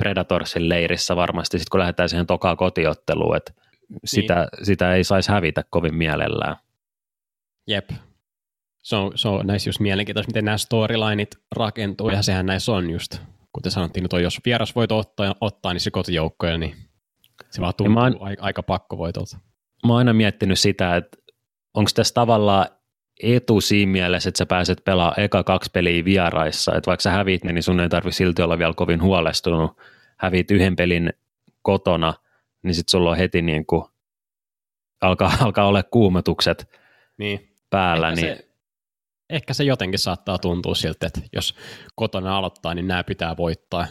Predatorsin 0.00 0.68
leirissä 0.68 1.16
varmasti, 1.16 1.58
sit 1.58 1.68
kun 1.68 1.80
lähdetään 1.80 2.08
siihen 2.08 2.26
tokaan 2.26 2.56
kotiotteluun, 2.56 3.36
että 3.36 3.52
niin. 3.88 4.00
sitä, 4.04 4.48
sitä 4.62 4.94
ei 4.94 5.04
saisi 5.04 5.32
hävitä 5.32 5.64
kovin 5.70 5.94
mielellään. 5.94 6.56
Jep, 7.66 7.90
se 8.82 8.96
on, 8.96 9.12
se 9.14 9.28
on 9.28 9.46
näissä 9.46 9.68
just 9.68 9.80
mielenkiintoista, 9.80 10.30
miten 10.30 10.44
nämä 10.44 10.58
storylineit 10.58 11.36
rakentuu, 11.56 12.10
ja 12.10 12.22
sehän 12.22 12.46
näissä 12.46 12.72
on 12.72 12.90
just, 12.90 13.18
kuten 13.52 13.72
sanottiin, 13.72 14.04
että 14.04 14.20
jos 14.20 14.40
vieras 14.44 14.74
voit 14.74 14.92
ottaa, 14.92 15.34
ottaa 15.40 15.72
niin 15.72 15.80
se 15.80 15.90
kotijoukkoja, 15.90 16.58
niin 16.58 16.76
se 17.50 17.60
vaan 17.60 17.74
tuntuu 17.76 18.02
oon, 18.02 18.16
aika, 18.20 18.42
aika 18.42 18.62
pakkovoitolta. 18.62 19.38
Mä 19.86 19.92
oon 19.92 19.98
aina 19.98 20.12
miettinyt 20.12 20.58
sitä, 20.58 20.96
että 20.96 21.18
onko 21.74 21.90
tässä 21.94 22.14
tavallaan 22.14 22.66
etu 23.22 23.60
siinä 23.60 23.92
mielessä, 23.92 24.28
että 24.28 24.38
sä 24.38 24.46
pääset 24.46 24.84
pelaamaan 24.84 25.20
eka 25.20 25.44
kaksi 25.44 25.70
peliä 25.70 26.04
vieraissa, 26.04 26.74
että 26.74 26.88
vaikka 26.88 27.02
sä 27.02 27.10
hävit 27.10 27.44
niin 27.44 27.62
sun 27.62 27.80
ei 27.80 27.88
tarvi 27.88 28.12
silti 28.12 28.42
olla 28.42 28.58
vielä 28.58 28.74
kovin 28.76 29.02
huolestunut. 29.02 29.76
Hävit 30.16 30.50
yhden 30.50 30.76
pelin 30.76 31.12
kotona, 31.62 32.14
niin 32.62 32.74
sitten 32.74 32.90
sulla 32.90 33.10
on 33.10 33.16
heti 33.16 33.42
niin 33.42 33.66
kuin, 33.66 33.84
alkaa, 35.00 35.32
alkaa 35.44 35.66
olla 35.66 35.82
kuumetukset 35.82 36.70
niin. 37.18 37.54
päällä. 37.70 38.08
Ehkä 38.08 38.22
niin, 38.22 38.36
se, 38.36 38.48
ehkä 39.30 39.54
se 39.54 39.64
jotenkin 39.64 39.98
saattaa 39.98 40.38
tuntua 40.38 40.74
siltä, 40.74 41.06
että 41.06 41.20
jos 41.32 41.54
kotona 41.94 42.36
aloittaa, 42.36 42.74
niin 42.74 42.88
nämä 42.88 43.04
pitää 43.04 43.36
voittaa. 43.36 43.86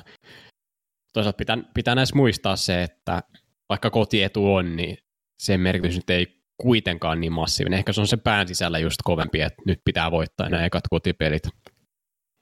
Toisaalta 1.14 1.38
pitää, 1.38 1.58
pitää 1.74 1.96
näissä 1.96 2.16
muistaa 2.16 2.56
se, 2.56 2.84
että 2.84 3.24
vaikka 3.70 3.90
kotietu 3.90 4.54
on, 4.54 4.76
niin 4.76 4.98
sen 5.40 5.60
merkitys 5.60 5.96
nyt 5.96 6.10
ei 6.10 6.38
kuitenkaan 6.62 7.20
niin 7.20 7.34
massiivinen. 7.34 7.78
Ehkä 7.78 7.94
se 7.94 8.01
on 8.01 8.08
se 8.08 8.18
pään 8.18 8.48
sisällä 8.48 8.80
just 8.80 8.98
kovempi, 9.04 9.42
että 9.42 9.62
nyt 9.66 9.80
pitää 9.86 10.12
voittaa 10.12 10.50
nämä 10.50 10.66
ekat 10.66 10.84
kotipelit. 10.89 11.44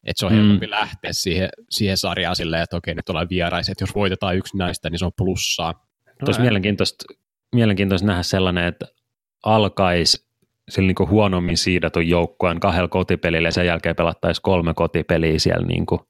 Että 0.03 0.19
se 0.19 0.25
on 0.25 0.31
mm. 0.31 0.38
helpompi 0.38 0.69
lähteä 0.69 1.13
siihen, 1.13 1.50
siihen 1.69 1.97
sarjaan 1.97 2.36
silleen, 2.36 2.63
että 2.63 2.77
okei, 2.77 2.95
nyt 2.95 3.09
ollaan 3.09 3.29
vieraiset. 3.29 3.81
Jos 3.81 3.95
voitetaan 3.95 4.38
yksi 4.38 4.57
näistä, 4.57 4.89
niin 4.89 5.00
se 5.00 5.05
on 5.05 5.12
plussaa. 5.17 5.71
No, 6.07 6.25
Tuossa 6.25 6.41
mielenkiintoista, 6.41 7.05
mielenkiintoista 7.55 8.07
nähdä 8.07 8.24
sellainen, 8.24 8.65
että 8.65 8.86
alkaisi 9.43 10.27
sillä 10.69 10.88
niin 10.88 11.09
huonommin 11.09 11.57
siidatun 11.57 12.07
joukkueen 12.07 12.59
kahdella 12.59 12.88
kotipelillä 12.88 13.47
ja 13.47 13.51
sen 13.51 13.65
jälkeen 13.65 13.95
pelattaisiin 13.95 14.43
kolme 14.43 14.74
kotipeliä 14.74 15.39
siellä 15.39 15.67
niin 15.67 15.86
kuin 15.86 16.01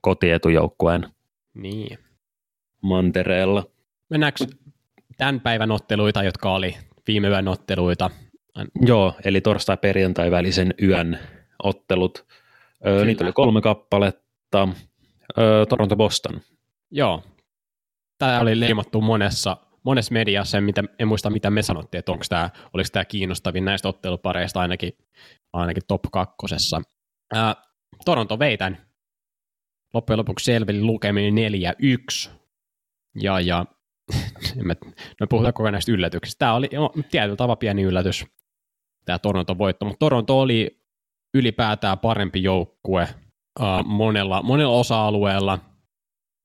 kotietujoukkueen 0.00 1.08
niin. 1.54 1.98
mantereella. 2.82 3.64
Mennäänkö 4.10 4.44
tämän 5.22 5.40
päivän 5.40 5.70
otteluita, 5.70 6.22
jotka 6.22 6.52
oli 6.54 6.76
viime 7.06 7.28
yön 7.28 7.48
otteluita? 7.48 8.10
Joo, 8.80 9.14
eli 9.24 9.40
torstai-perjantai 9.40 10.30
välisen 10.30 10.74
yön 10.82 11.18
ottelut. 11.62 12.26
Öö, 12.86 13.04
niitä 13.04 13.24
oli 13.24 13.32
kolme 13.32 13.60
kappaletta. 13.60 14.68
Öö, 15.38 15.66
Toronto-Boston. 15.66 16.40
Joo. 16.90 17.22
Tämä 18.18 18.40
oli 18.40 18.60
leimattu 18.60 19.00
monessa 19.00 19.56
monessa 19.82 20.12
mediassa, 20.12 20.58
en, 20.58 20.64
mitä, 20.64 20.84
en 20.98 21.08
muista 21.08 21.30
mitä 21.30 21.50
me 21.50 21.62
sanottiin, 21.62 21.98
että 21.98 22.12
onko 22.12 22.24
tämä, 22.28 22.50
oliko 22.72 22.88
tämä 22.92 23.04
kiinnostavin 23.04 23.64
näistä 23.64 23.88
ottelupareista 23.88 24.60
ainakin, 24.60 24.92
ainakin 25.52 25.82
top 25.88 26.02
kakkosessa. 26.12 26.82
Ää, 27.34 27.56
Toronto 28.04 28.38
veitän 28.38 28.78
loppujen 29.94 30.18
lopuksi 30.18 30.44
selveli 30.44 30.82
lukemin 30.82 31.34
4-1. 32.28 32.30
Ja, 33.22 33.40
ja 33.40 33.66
me, 34.62 34.76
me 35.20 35.26
puhutaan 35.28 35.54
koko 35.54 35.70
näistä 35.70 35.92
yllätyksistä. 35.92 36.38
Tämä 36.38 36.54
oli 36.54 36.68
tietyllä 37.10 37.36
tavalla 37.36 37.56
pieni 37.56 37.82
yllätys, 37.82 38.24
tämä 39.04 39.18
Toronto 39.18 39.58
voitto, 39.58 39.84
mutta 39.84 39.98
Toronto 39.98 40.40
oli 40.40 40.82
ylipäätään 41.34 41.98
parempi 41.98 42.42
joukkue 42.42 43.08
uh, 43.60 43.84
monella, 43.84 44.42
monella 44.42 44.78
osa-alueella. 44.78 45.58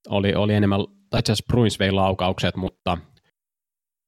Oli, 0.10 0.34
oli 0.36 0.54
enemmän, 0.54 0.80
tai 1.10 1.20
itse 1.20 1.32
asiassa 1.32 1.48
Bruins 1.48 1.80
vei 1.80 1.92
laukaukset, 1.92 2.56
mutta 2.56 2.98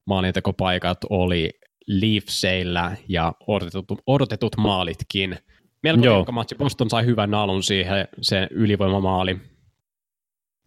maalintekopaikat 0.07 0.97
oli 1.09 1.49
Leafseillä 1.87 2.97
ja 3.07 3.33
odotetut, 3.47 4.01
odotetut 4.07 4.57
maalitkin. 4.57 5.37
Melko 5.83 6.01
tiukka 6.01 6.31
matsi. 6.31 6.55
Boston 6.55 6.89
sai 6.89 7.05
hyvän 7.05 7.33
alun 7.33 7.63
siihen, 7.63 8.07
se 8.21 8.47
ylivoimamaali. 8.51 9.37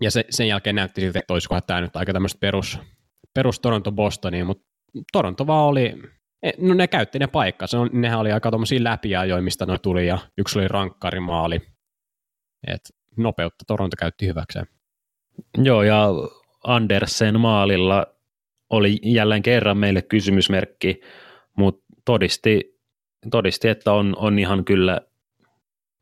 Ja 0.03 0.11
se, 0.11 0.25
sen 0.31 0.49
jälkeen 0.49 0.77
näytti 0.77 1.01
siltä, 1.01 1.19
että 1.19 1.33
olisiko 1.33 1.61
tämä 1.61 1.81
nyt 1.81 1.97
aika 1.97 2.13
tämmöistä 2.13 2.39
perus, 2.41 2.79
perus 3.35 3.61
Toronto-Bostonia, 3.61 4.45
mutta 4.45 4.65
Toronto 5.13 5.47
vaan 5.47 5.65
oli, 5.65 5.95
e, 6.43 6.51
no 6.59 6.75
ne 6.75 6.89
käytti 6.89 7.19
ne 7.19 7.27
paikkansa, 7.27 7.79
no, 7.79 7.89
nehän 7.93 8.19
oli 8.19 8.33
aika 8.33 8.51
tuommoisia 8.51 8.85
läpiajoja, 8.85 9.43
mistä 9.43 9.67
ne 9.67 9.79
tuli, 9.79 10.07
ja 10.07 10.19
yksi 10.39 10.59
oli 10.59 10.69
rankkarimaali. 10.69 11.61
Et 12.67 12.81
nopeutta 13.17 13.65
Toronto 13.67 13.97
käytti 13.99 14.27
hyväkseen. 14.27 14.67
Joo, 15.59 15.83
ja 15.83 16.09
Andersen 16.65 17.41
maalilla 17.41 18.07
oli 18.71 18.99
jälleen 19.03 19.43
kerran 19.43 19.77
meille 19.77 20.03
kysymysmerkki, 20.03 21.01
mutta 21.57 21.85
todisti, 22.05 22.81
todisti, 23.31 23.69
että 23.69 23.93
on, 23.93 24.15
on 24.17 24.39
ihan 24.39 24.65
kyllä 24.65 25.01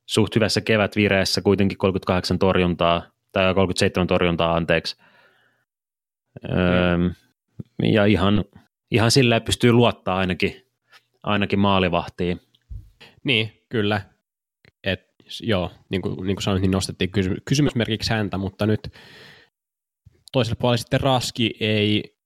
suht 0.07 0.35
hyvässä 0.35 0.61
kevätvireessä 0.61 1.41
kuitenkin 1.41 1.79
38 1.79 2.39
torjuntaa 2.39 3.03
tai 3.33 3.55
37 3.55 4.07
torjuntaa 4.07 4.55
anteeksi. 4.55 4.97
Öö, 6.45 6.99
ja 7.83 8.05
ihan, 8.05 8.45
ihan 8.91 9.11
silleen 9.11 9.43
pystyy 9.43 9.73
luottaa 9.73 10.17
ainakin, 10.17 10.67
ainakin 11.23 11.59
maalivahtiin. 11.59 12.41
Niin, 13.25 13.65
kyllä. 13.69 14.01
Et, 14.85 15.01
joo, 15.41 15.71
niin 15.89 16.03
kuin, 16.03 16.27
niin 16.27 16.37
kuin 16.37 16.43
sanoin, 16.43 16.63
niin 16.63 16.71
nostettiin 16.71 17.11
kysy- 17.11 17.43
kysymysmerkiksi 17.45 18.13
häntä, 18.13 18.39
mutta 18.39 18.67
nyt 18.67 18.81
toisella 20.33 20.57
puolella 20.61 20.77
sitten 20.77 21.01
Raski 21.01 21.55
ei, 21.61 22.17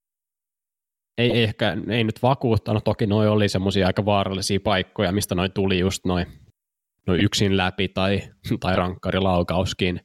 ei, 1.17 1.31
ei 1.31 1.43
ehkä 1.43 1.77
ei 1.89 2.03
nyt 2.03 2.23
vakuuttanut, 2.23 2.83
toki 2.83 3.07
noi 3.07 3.27
oli 3.27 3.49
semmoisia 3.49 3.87
aika 3.87 4.05
vaarallisia 4.05 4.59
paikkoja, 4.59 5.11
mistä 5.11 5.35
noi 5.35 5.49
tuli 5.49 5.79
just 5.79 6.05
noin 6.05 6.27
noi 7.07 7.19
yksin 7.23 7.57
läpi 7.57 7.87
tai, 7.87 8.21
tai 8.59 8.75
rankkarilaukauskin, 8.75 10.01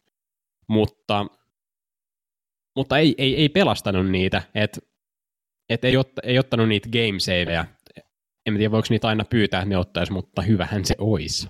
mutta, 0.70 1.26
mutta 2.76 2.98
ei, 2.98 3.14
ei, 3.18 3.36
ei 3.36 3.48
pelastanut 3.48 4.10
niitä, 4.10 4.42
että 4.54 4.80
et 5.68 5.84
ei, 5.84 5.96
ot, 5.96 6.12
ei 6.22 6.38
ottanut 6.38 6.68
niitä 6.68 6.88
game 6.88 7.18
saveja. 7.20 7.64
En 8.46 8.56
tiedä, 8.56 8.70
voiko 8.70 8.86
niitä 8.90 9.08
aina 9.08 9.24
pyytää, 9.24 9.60
että 9.60 9.68
ne 9.68 9.76
ottaisi, 9.76 10.12
mutta 10.12 10.42
hyvähän 10.42 10.84
se 10.84 10.94
olisi. 10.98 11.48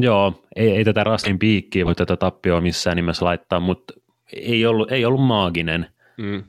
Joo, 0.00 0.44
ei, 0.56 0.70
ei 0.70 0.84
tätä 0.84 1.04
Raskin 1.04 1.38
piikkiä 1.38 1.86
voi 1.86 1.94
tätä 1.94 2.16
tappioa 2.16 2.60
missään 2.60 2.96
nimessä 2.96 3.24
laittaa, 3.24 3.60
mutta 3.60 3.94
ei 4.32 4.66
ollut, 4.66 4.92
ei 4.92 5.04
ollut 5.04 5.26
maaginen. 5.26 5.86
Mm. 6.18 6.44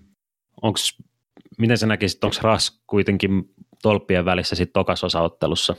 Onks, 0.62 0.98
miten 1.58 1.78
sä 1.78 1.88
näkisit, 1.88 2.24
onko 2.24 2.36
Ras 2.42 2.84
kuitenkin 2.88 3.54
tolppien 3.82 4.26
välissä 4.26 4.56
sitten 4.56 4.74
tokasosaottelussa? 4.74 5.76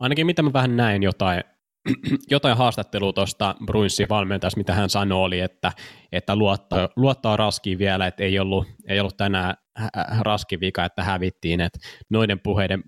Ainakin 0.00 0.26
mitä 0.26 0.42
mä 0.42 0.52
vähän 0.52 0.76
näin 0.76 1.02
jotain, 1.02 1.44
jotain 2.30 2.56
haastattelua 2.56 3.12
tuosta 3.12 3.54
Bruinsin 3.66 4.08
valmentajasta, 4.08 4.60
mitä 4.60 4.74
hän 4.74 4.90
sanoi, 4.90 5.24
oli, 5.24 5.40
että, 5.40 5.72
että 6.12 6.36
luottaa, 6.36 6.88
luottaa 6.96 7.36
Raskiin 7.36 7.78
vielä, 7.78 8.06
että 8.06 8.24
ei 8.24 8.38
ollut, 8.38 8.66
ei 8.88 9.00
ollut 9.00 9.16
tänään 9.16 9.54
Raskin 10.20 10.60
vika, 10.60 10.84
että 10.84 11.02
hävittiin, 11.02 11.60
että 11.60 11.78
noiden 12.10 12.40
puheiden 12.40 12.84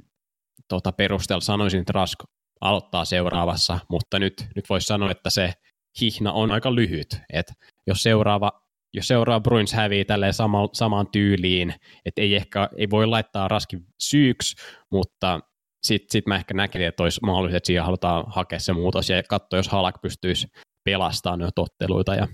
tota, 0.68 0.92
perusteella 0.92 1.40
sanoisin, 1.40 1.80
että 1.80 1.92
Rask 1.92 2.18
aloittaa 2.60 3.04
seuraavassa, 3.04 3.78
mutta 3.90 4.18
nyt, 4.18 4.46
nyt 4.56 4.64
voisi 4.70 4.86
sanoa, 4.86 5.10
että 5.10 5.30
se 5.30 5.52
hihna 6.00 6.32
on 6.32 6.50
aika 6.50 6.74
lyhyt, 6.74 7.20
että 7.32 7.52
jos 7.86 8.02
seuraava 8.02 8.66
jos 8.94 9.08
seuraava 9.08 9.40
Bruins 9.40 9.72
hävii 9.72 10.04
tälleen 10.04 10.32
sama, 10.32 10.68
samaan 10.72 11.06
tyyliin, 11.12 11.74
että 12.04 12.20
ei 12.20 12.34
ehkä 12.34 12.68
ei 12.76 12.90
voi 12.90 13.06
laittaa 13.06 13.48
raskin 13.48 13.86
syyksi, 13.98 14.56
mutta 14.90 15.40
sitten 15.83 16.12
sit 16.12 16.26
mä 16.26 16.37
ehkä 16.37 16.54
näkin, 16.54 16.83
että 16.83 17.02
olisi 17.02 17.21
mahdollista, 17.23 17.56
että 17.56 17.66
siihen 17.66 17.85
halutaan 17.85 18.25
hakea 18.26 18.59
se 18.59 18.73
muutos 18.73 19.11
ja 19.11 19.23
katsoa, 19.23 19.59
jos 19.59 19.68
Halak 19.68 20.00
pystyisi 20.02 20.47
pelastamaan 20.85 21.38
noita 21.38 21.62
otteluita 21.62 22.14
ja 22.14 22.28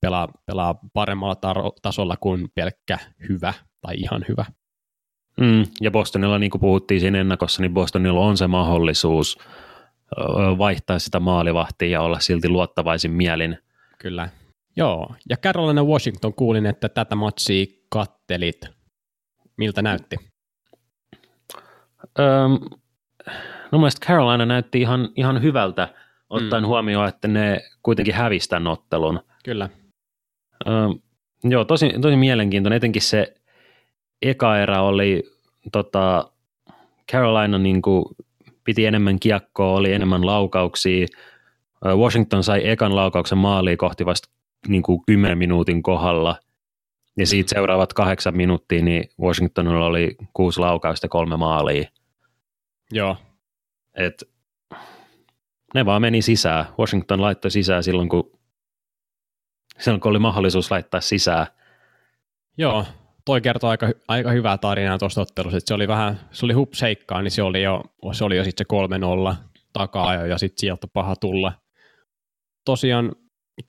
pelaa, 0.00 0.28
pelaa 0.46 0.78
paremmalla 0.92 1.34
tar- 1.34 1.72
tasolla 1.82 2.16
kuin 2.16 2.48
pelkkä 2.54 2.98
hyvä 3.28 3.54
tai 3.80 3.94
ihan 3.96 4.24
hyvä. 4.28 4.44
Mm, 5.40 5.66
ja 5.80 5.90
Bostonilla, 5.90 6.38
niin 6.38 6.50
kuin 6.50 6.60
puhuttiin 6.60 7.00
siinä 7.00 7.20
ennakossa, 7.20 7.62
niin 7.62 7.74
Bostonilla 7.74 8.20
on 8.20 8.36
se 8.36 8.46
mahdollisuus 8.46 9.38
vaihtaa 10.58 10.98
sitä 10.98 11.20
maalivahtia 11.20 11.88
ja 11.88 12.00
olla 12.00 12.20
silti 12.20 12.48
luottavaisin 12.48 13.10
mielin. 13.10 13.58
Kyllä. 13.98 14.28
Joo, 14.76 15.14
ja 15.30 15.36
Carolina 15.36 15.84
Washington 15.84 16.34
kuulin, 16.34 16.66
että 16.66 16.88
tätä 16.88 17.16
matsia 17.16 17.66
kattelit. 17.88 18.60
Miltä 19.56 19.82
näytti? 19.82 20.16
Öm, 22.18 22.58
no 23.72 23.78
mielestäni 23.78 24.08
Carolina 24.08 24.46
näytti 24.46 24.80
ihan, 24.80 25.08
ihan 25.16 25.42
hyvältä, 25.42 25.88
ottaen 26.30 26.62
mm. 26.62 26.66
huomioon, 26.66 27.08
että 27.08 27.28
ne 27.28 27.60
kuitenkin 27.82 28.14
hävisi 28.14 28.48
tämän 28.48 28.66
ottelun. 28.66 29.20
Kyllä. 29.44 29.68
Öm, 30.68 30.98
joo, 31.44 31.64
tosi, 31.64 31.92
tosi 32.00 32.16
mielenkiintoinen, 32.16 32.76
etenkin 32.76 33.02
se 33.02 33.34
eka 34.22 34.58
erä 34.58 34.82
oli 34.82 35.22
tota, 35.72 36.30
Carolina 37.12 37.58
niin 37.58 37.82
kuin, 37.82 38.04
piti 38.64 38.86
enemmän 38.86 39.20
kiekkoa, 39.20 39.76
oli 39.76 39.92
enemmän 39.92 40.26
laukauksia. 40.26 41.06
Washington 41.84 42.44
sai 42.44 42.68
ekan 42.68 42.96
laukauksen 42.96 43.38
maaliin 43.38 43.78
kohti 43.78 44.06
vasta 44.06 44.28
niin 44.68 44.82
kuin 44.82 45.02
10 45.06 45.38
minuutin 45.38 45.82
kohdalla. 45.82 46.36
Ja 47.16 47.26
siitä 47.26 47.54
seuraavat 47.54 47.92
kahdeksan 47.92 48.36
minuuttia, 48.36 48.82
niin 48.82 49.04
Washingtonilla 49.20 49.86
oli 49.86 50.16
kuusi 50.32 50.60
laukausta 50.60 51.08
kolme 51.08 51.36
maalia. 51.36 51.88
Joo. 52.92 53.16
Et 53.94 54.24
ne 55.74 55.86
vaan 55.86 56.02
meni 56.02 56.22
sisään. 56.22 56.64
Washington 56.78 57.22
laittoi 57.22 57.50
sisään 57.50 57.82
silloin, 57.82 58.08
kun, 58.08 58.38
silloin, 59.78 60.00
kun 60.00 60.10
oli 60.10 60.18
mahdollisuus 60.18 60.70
laittaa 60.70 61.00
sisään. 61.00 61.46
Joo, 62.58 62.84
toi 63.24 63.40
kertoo 63.40 63.70
aika, 63.70 63.88
aika 64.08 64.30
hyvää 64.30 64.58
tarinaa 64.58 64.98
tuosta 64.98 65.20
ottelusta. 65.20 65.60
Se 65.64 65.74
oli 65.74 65.88
vähän, 65.88 66.20
se 66.32 66.46
oli 66.46 66.52
hupseikkaa, 66.52 67.22
niin 67.22 67.30
se 67.30 67.42
oli 67.42 67.62
jo, 67.62 67.82
se 68.12 68.24
oli 68.24 68.36
jo 68.36 68.44
sitten 68.44 68.66
se 68.70 69.32
3-0 69.32 69.34
takaa 69.72 70.14
ja 70.14 70.38
sitten 70.38 70.60
sieltä 70.60 70.86
paha 70.92 71.16
tulla. 71.16 71.52
Tosiaan 72.64 73.12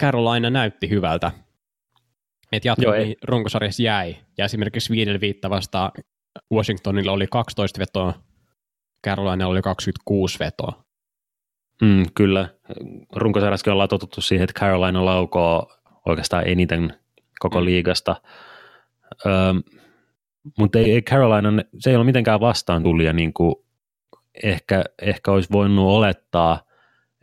Carolina 0.01 0.49
näytti 0.49 0.89
hyvältä. 0.89 1.31
Että 2.51 2.67
jatko 2.67 2.91
runkosarjassa 3.23 3.83
jäi. 3.83 4.17
Ja 4.37 4.45
esimerkiksi 4.45 4.93
viiden 4.93 5.21
viitta 5.21 5.49
vastaan 5.49 5.91
Washingtonilla 6.53 7.11
oli 7.11 7.27
12 7.27 7.79
vetoa, 7.79 8.13
Carolina 9.05 9.47
oli 9.47 9.61
26 9.61 10.39
vetoa. 10.39 10.83
Mm, 11.81 12.03
kyllä. 12.15 12.49
Runkosarjassakin 13.15 13.73
ollaan 13.73 13.89
totuttu 13.89 14.21
siihen, 14.21 14.43
että 14.43 14.59
Carolina 14.59 15.05
laukoo 15.05 15.71
oikeastaan 16.05 16.47
eniten 16.47 16.93
koko 17.39 17.59
mm. 17.59 17.65
liigasta. 17.65 18.21
Öö, 19.25 19.53
mutta 20.57 20.79
ei, 20.79 20.91
ei 20.91 21.01
Carolina, 21.01 21.49
se 21.79 21.89
ei 21.89 21.95
ole 21.95 22.05
mitenkään 22.05 22.39
vastaan 22.39 22.83
tulija, 22.83 23.13
niin 23.13 23.33
kuin 23.33 23.55
ehkä, 24.43 24.83
ehkä 25.01 25.31
olisi 25.31 25.49
voinut 25.51 25.89
olettaa, 25.89 26.61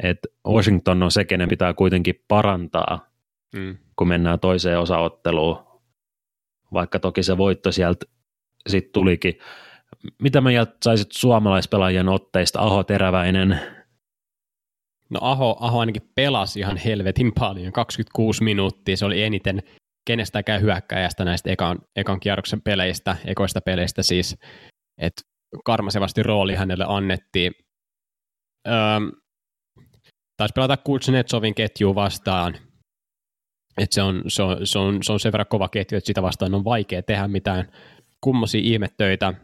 että 0.02 0.28
Washington 0.48 1.02
on 1.02 1.10
se, 1.10 1.24
kenen 1.24 1.48
pitää 1.48 1.74
kuitenkin 1.74 2.24
parantaa, 2.28 3.10
mm. 3.56 3.76
kun 3.96 4.08
mennään 4.08 4.40
toiseen 4.40 4.78
osaotteluun, 4.78 5.56
vaikka 6.72 6.98
toki 6.98 7.22
se 7.22 7.38
voitto 7.38 7.72
sieltä 7.72 8.06
sitten 8.66 8.92
tulikin. 8.92 9.34
Mitä 10.22 10.40
mä 10.40 10.50
saisit 10.84 11.12
suomalaispelaajien 11.12 12.08
otteista, 12.08 12.60
Aho 12.60 12.84
Teräväinen? 12.84 13.60
No 15.10 15.20
Aho, 15.22 15.56
Aho 15.60 15.78
ainakin 15.78 16.10
pelasi 16.14 16.60
ihan 16.60 16.76
helvetin 16.76 17.32
paljon, 17.40 17.72
26 17.72 18.44
minuuttia, 18.44 18.96
se 18.96 19.04
oli 19.04 19.22
eniten 19.22 19.62
kenestäkään 20.06 20.60
hyökkäjästä 20.60 21.24
näistä 21.24 21.50
ekan, 21.50 21.78
ekan 21.96 22.20
kierroksen 22.20 22.62
peleistä, 22.62 23.16
ekoista 23.24 23.60
peleistä 23.60 24.02
siis, 24.02 24.36
että 24.98 25.22
karmasevasti 25.64 26.22
rooli 26.22 26.54
hänelle 26.54 26.84
annettiin. 26.88 27.52
Öö, 28.68 28.74
taisi 30.36 30.52
pelata 30.54 30.76
Kuznetsovin 30.76 31.54
ketjuun 31.54 31.94
vastaan, 31.94 32.54
että 33.78 33.94
se 33.94 34.02
on, 34.02 34.22
se, 34.28 34.42
on, 34.42 34.66
se, 34.66 34.78
on, 34.78 35.02
se 35.02 35.12
on 35.12 35.20
sen 35.20 35.32
verran 35.32 35.46
kova 35.48 35.68
ketju, 35.68 35.98
että 35.98 36.06
sitä 36.06 36.22
vastaan 36.22 36.54
on 36.54 36.64
vaikea 36.64 37.02
tehdä 37.02 37.28
mitään 37.28 37.72
kummosia 38.20 38.60
ihmettöitä. 38.64 39.34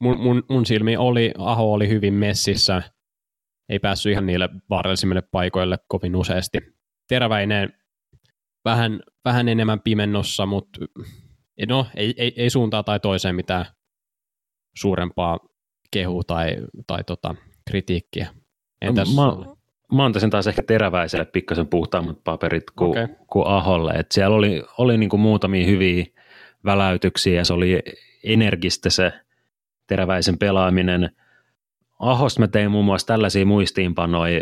Mun, 0.00 0.20
mun, 0.20 0.42
mun 0.50 0.66
silmi 0.66 0.96
oli, 0.96 1.32
Aho 1.38 1.72
oli 1.72 1.88
hyvin 1.88 2.14
messissä, 2.14 2.82
ei 3.68 3.78
päässyt 3.78 4.12
ihan 4.12 4.26
niille 4.26 4.48
vaarallisimmille 4.70 5.22
paikoille 5.22 5.78
kovin 5.88 6.16
useasti. 6.16 6.58
Teräväinen 7.08 7.72
vähän, 8.64 9.00
vähän 9.24 9.48
enemmän 9.48 9.80
pimennossa, 9.80 10.46
mutta 10.46 10.80
no, 11.68 11.86
ei, 11.96 12.14
ei, 12.16 12.32
ei 12.36 12.50
suuntaa 12.50 12.82
tai 12.82 13.00
toiseen 13.00 13.34
mitään 13.34 13.66
suurempaa 14.76 15.38
kehua 15.90 16.22
tai, 16.26 16.56
tai 16.86 17.04
tota, 17.04 17.34
kritiikkiä. 17.68 18.28
Entäs 18.82 19.14
mä, 19.14 19.54
mä 19.96 20.04
antaisin 20.04 20.30
taas 20.30 20.46
ehkä 20.46 20.62
teräväiselle 20.62 21.24
pikkasen 21.24 21.66
puhtaammat 21.66 22.24
paperit 22.24 22.70
kuin, 22.70 22.90
okay. 22.90 23.08
kuin 23.26 23.46
Aholle. 23.46 23.92
Et 23.92 24.12
siellä 24.12 24.36
oli, 24.36 24.62
oli 24.78 24.98
niin 24.98 25.10
kuin 25.10 25.20
muutamia 25.20 25.66
hyviä 25.66 26.04
väläytyksiä 26.64 27.34
ja 27.34 27.44
se 27.44 27.52
oli 27.52 27.82
energistä 28.24 28.90
se 28.90 29.12
teräväisen 29.86 30.38
pelaaminen. 30.38 31.10
Ahosta 31.98 32.40
mä 32.40 32.48
tein 32.48 32.70
muun 32.70 32.84
muassa 32.84 33.06
tällaisia 33.06 33.46
muistiinpanoja 33.46 34.40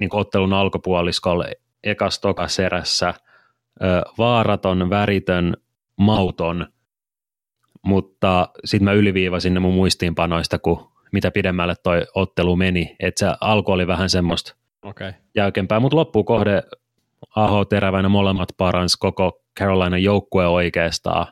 niin 0.00 0.10
ottelun 0.12 0.52
alkupuoliskolla 0.52 1.44
ekas 1.84 2.20
tokas 2.20 2.58
erässä, 2.58 3.14
vaaraton, 4.18 4.90
väritön, 4.90 5.56
mauton, 5.96 6.66
mutta 7.82 8.48
sitten 8.64 8.84
mä 8.84 8.92
yliviivasin 8.92 9.54
ne 9.54 9.60
mun 9.60 9.74
muistiinpanoista, 9.74 10.58
kun 10.58 10.90
mitä 11.12 11.30
pidemmälle 11.30 11.74
toi 11.82 12.06
ottelu 12.14 12.56
meni. 12.56 12.96
Että 13.00 13.18
se 13.18 13.36
alku 13.40 13.72
oli 13.72 13.86
vähän 13.86 14.10
semmoista 14.10 14.56
okay. 14.82 15.12
jäykempää, 15.34 15.80
mutta 15.80 15.96
loppukohde 15.96 16.62
Aho 17.36 17.64
terävänä 17.64 18.08
molemmat 18.08 18.48
parans 18.56 18.96
koko 18.96 19.42
Carolina 19.58 19.98
joukkue 19.98 20.46
oikeastaan 20.46 21.26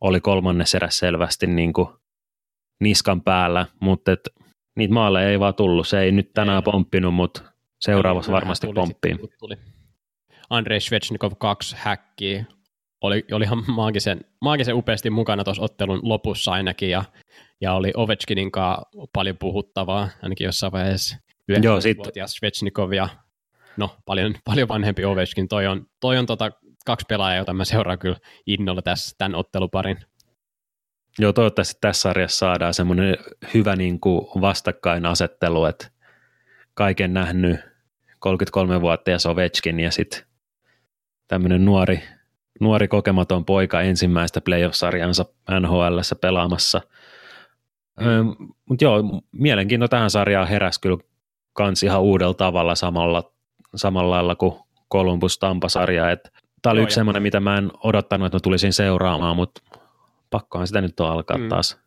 oli 0.00 0.20
kolmannes 0.20 0.74
eräs 0.74 0.98
selvästi 0.98 1.46
niin 1.46 1.72
kuin 1.72 1.88
niskan 2.80 3.20
päällä, 3.20 3.66
mutta 3.80 4.12
et, 4.12 4.20
niitä 4.76 4.94
maaleja 4.94 5.30
ei 5.30 5.40
vaan 5.40 5.54
tullut. 5.54 5.88
Se 5.88 6.00
ei 6.00 6.12
nyt 6.12 6.32
tänään 6.34 6.62
ei. 6.62 6.72
pomppinut, 6.72 7.14
mutta 7.14 7.42
seuraavassa 7.80 8.32
ei, 8.32 8.34
varmasti 8.34 8.66
tuli, 8.66 8.74
pomppii. 8.74 9.16
Tuli. 9.38 9.56
Andrei 10.50 10.80
Svechnikov 10.80 11.32
kaksi 11.38 11.76
häkkiä. 11.78 12.44
Oli, 13.00 13.24
oli 13.32 13.44
ihan 13.44 13.64
maagisen, 13.66 14.20
maagisen 14.40 14.74
upeasti 14.74 15.10
mukana 15.10 15.44
tuossa 15.44 15.62
ottelun 15.62 16.00
lopussa 16.02 16.52
ainakin, 16.52 16.90
ja, 16.90 17.04
ja 17.60 17.74
oli 17.74 17.92
Ovechkinin 17.96 18.52
kanssa 18.52 18.82
paljon 19.12 19.36
puhuttavaa, 19.38 20.08
ainakin 20.22 20.44
jossain 20.44 20.72
vaiheessa. 20.72 21.16
Joo, 21.62 21.80
sit- 21.80 21.98
vuotias 21.98 22.32
Svechnikov 22.32 22.92
ja 22.92 23.08
no, 23.76 23.96
paljon, 24.04 24.34
paljon 24.44 24.68
vanhempi 24.68 25.04
Ovechkin. 25.04 25.48
Toi 25.48 25.66
on, 25.66 25.86
toi 26.00 26.18
on 26.18 26.26
tota, 26.26 26.50
kaksi 26.86 27.06
pelaajaa, 27.08 27.38
jota 27.38 27.52
mä 27.52 27.64
seuraan 27.64 27.98
kyllä 27.98 28.16
innolla 28.46 28.82
tässä 28.82 29.14
tämän 29.18 29.34
otteluparin. 29.34 29.96
Joo, 31.18 31.32
toivottavasti 31.32 31.78
tässä 31.80 32.00
sarjassa 32.00 32.38
saadaan 32.38 32.74
semmoinen 32.74 33.16
hyvä 33.54 33.76
niin 33.76 34.00
kuin 34.00 34.26
vastakkainasettelu, 34.40 35.64
että 35.64 35.88
kaiken 36.74 37.14
nähnyt 37.14 37.60
33-vuotias 38.26 39.26
Ovechkin 39.26 39.80
ja 39.80 39.90
sitten 39.90 40.22
tämmöinen 41.28 41.64
nuori, 41.64 42.02
nuori 42.60 42.88
kokematon 42.88 43.44
poika 43.44 43.80
ensimmäistä 43.80 44.40
playoff-sarjansa 44.40 45.24
NHLssä 45.60 46.16
pelaamassa. 46.16 46.80
Mutta 48.68 48.84
joo, 48.84 49.02
mielenkiinto 49.32 49.88
tähän 49.88 50.10
sarjaan 50.10 50.48
heräsi 50.48 50.80
kyllä 50.80 50.98
kans 51.52 51.82
ihan 51.82 52.02
uudella 52.02 52.34
tavalla 52.34 52.74
samalla, 52.74 53.32
samalla 53.74 54.10
lailla 54.10 54.34
kuin 54.34 54.54
Columbus 54.92 55.38
Tampa-sarja. 55.38 56.04
Tämä 56.62 56.72
oli 56.72 56.80
Joo, 56.80 56.84
yksi 56.84 56.94
semmoinen, 56.94 57.22
mitä 57.22 57.40
mä 57.40 57.56
en 57.58 57.70
odottanut, 57.84 58.26
että 58.26 58.36
mä 58.36 58.40
tulisin 58.40 58.72
seuraamaan, 58.72 59.36
mutta 59.36 59.62
pakkohan 60.32 60.66
sitä 60.66 60.80
nyt 60.80 61.00
on 61.00 61.10
alkaa 61.10 61.38
Mm. 61.38 61.48
taas. 61.48 61.78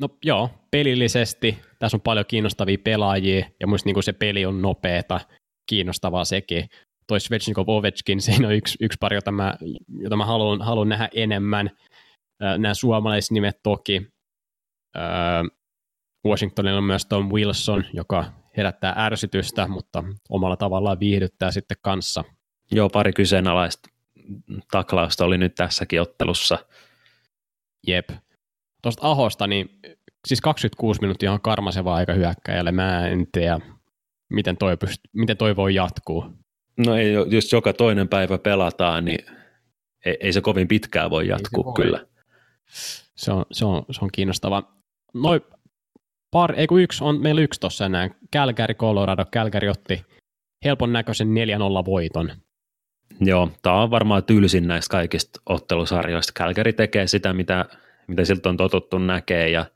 No 0.00 0.08
joo, 0.24 0.50
pelillisesti 0.70 1.58
tässä 1.78 1.96
on 1.96 2.00
paljon 2.00 2.24
kiinnostavia 2.28 2.78
pelaajia, 2.84 3.46
ja 3.60 3.66
muista 3.66 3.88
niin 3.88 4.02
se 4.02 4.12
peli 4.12 4.46
on 4.46 4.62
nopeeta, 4.62 5.20
kiinnostavaa 5.66 6.24
sekin. 6.24 6.68
Toi 7.06 7.20
Svechnikov 7.20 7.68
Ovechkin, 7.68 8.20
siinä 8.22 8.48
on 8.48 8.54
yksi, 8.54 8.78
yksi 8.80 8.96
pari, 9.00 9.16
jota 9.16 9.32
mä, 9.32 9.54
jota 9.98 10.16
mä 10.16 10.26
haluan, 10.26 10.62
haluan 10.62 10.88
nähdä 10.88 11.08
enemmän. 11.14 11.70
Nämä 12.58 12.74
suomalaisnimet 12.74 13.60
toki. 13.62 14.06
Washingtonilla 16.26 16.78
on 16.78 16.84
myös 16.84 17.06
Tom 17.06 17.28
Wilson, 17.32 17.84
joka 17.92 18.24
herättää 18.56 18.94
ärsytystä, 18.96 19.68
mutta 19.68 20.04
omalla 20.28 20.56
tavallaan 20.56 21.00
viihdyttää 21.00 21.50
sitten 21.50 21.76
kanssa. 21.80 22.24
Joo, 22.72 22.88
pari 22.88 23.12
kyseenalaista 23.12 23.88
taklausta 24.70 25.24
oli 25.24 25.38
nyt 25.38 25.54
tässäkin 25.54 26.00
ottelussa. 26.00 26.58
Jep. 27.86 28.10
Tuosta 28.82 29.08
Ahosta, 29.08 29.46
niin 29.46 29.80
siis 30.26 30.40
26 30.40 31.00
minuuttia 31.00 31.32
on 31.32 31.40
karmaseva 31.40 31.94
aika 31.94 32.12
hyökkäjälle. 32.12 32.72
Mä 32.72 33.06
en 33.06 33.26
tiedä, 33.32 33.60
miten 34.28 34.56
toi, 34.56 34.74
pyst- 34.74 35.10
miten 35.12 35.36
toi 35.36 35.56
voi 35.56 35.74
jatkuu. 35.74 36.24
No 36.86 36.94
ei, 36.94 37.12
jos 37.12 37.52
joka 37.52 37.72
toinen 37.72 38.08
päivä 38.08 38.38
pelataan, 38.38 39.04
niin 39.04 39.26
ei, 40.06 40.16
ei 40.20 40.32
se 40.32 40.40
kovin 40.40 40.68
pitkään 40.68 41.10
voi 41.10 41.28
jatkua 41.28 41.64
voi. 41.64 41.74
kyllä. 41.74 42.06
Se 43.16 43.32
on, 43.32 43.44
se 43.52 43.64
on, 43.64 43.84
se 43.90 43.98
on 44.02 44.10
kiinnostava. 44.12 44.62
Noi 45.14 45.40
par, 46.30 46.54
ei 46.56 46.66
kun 46.66 46.80
yksi, 46.80 47.04
on 47.04 47.20
meillä 47.20 47.40
yksi 47.40 47.60
tuossa 47.60 47.86
enää. 47.86 48.10
Calgary, 48.32 48.74
Colorado. 48.74 49.24
Calgary 49.24 49.68
otti 49.68 50.04
helpon 50.64 50.92
näköisen 50.92 51.28
4-0 51.28 51.84
voiton. 51.86 52.30
Joo, 53.20 53.50
tämä 53.62 53.82
on 53.82 53.90
varmaan 53.90 54.24
tylsin 54.24 54.68
näistä 54.68 54.90
kaikista 54.92 55.40
ottelusarjoista. 55.46 56.32
Calgary 56.32 56.72
tekee 56.72 57.06
sitä, 57.06 57.32
mitä, 57.32 57.64
mitä 58.06 58.24
siltä 58.24 58.48
on 58.48 58.56
totuttu 58.56 58.98
näkee, 58.98 59.50
ja 59.50 59.66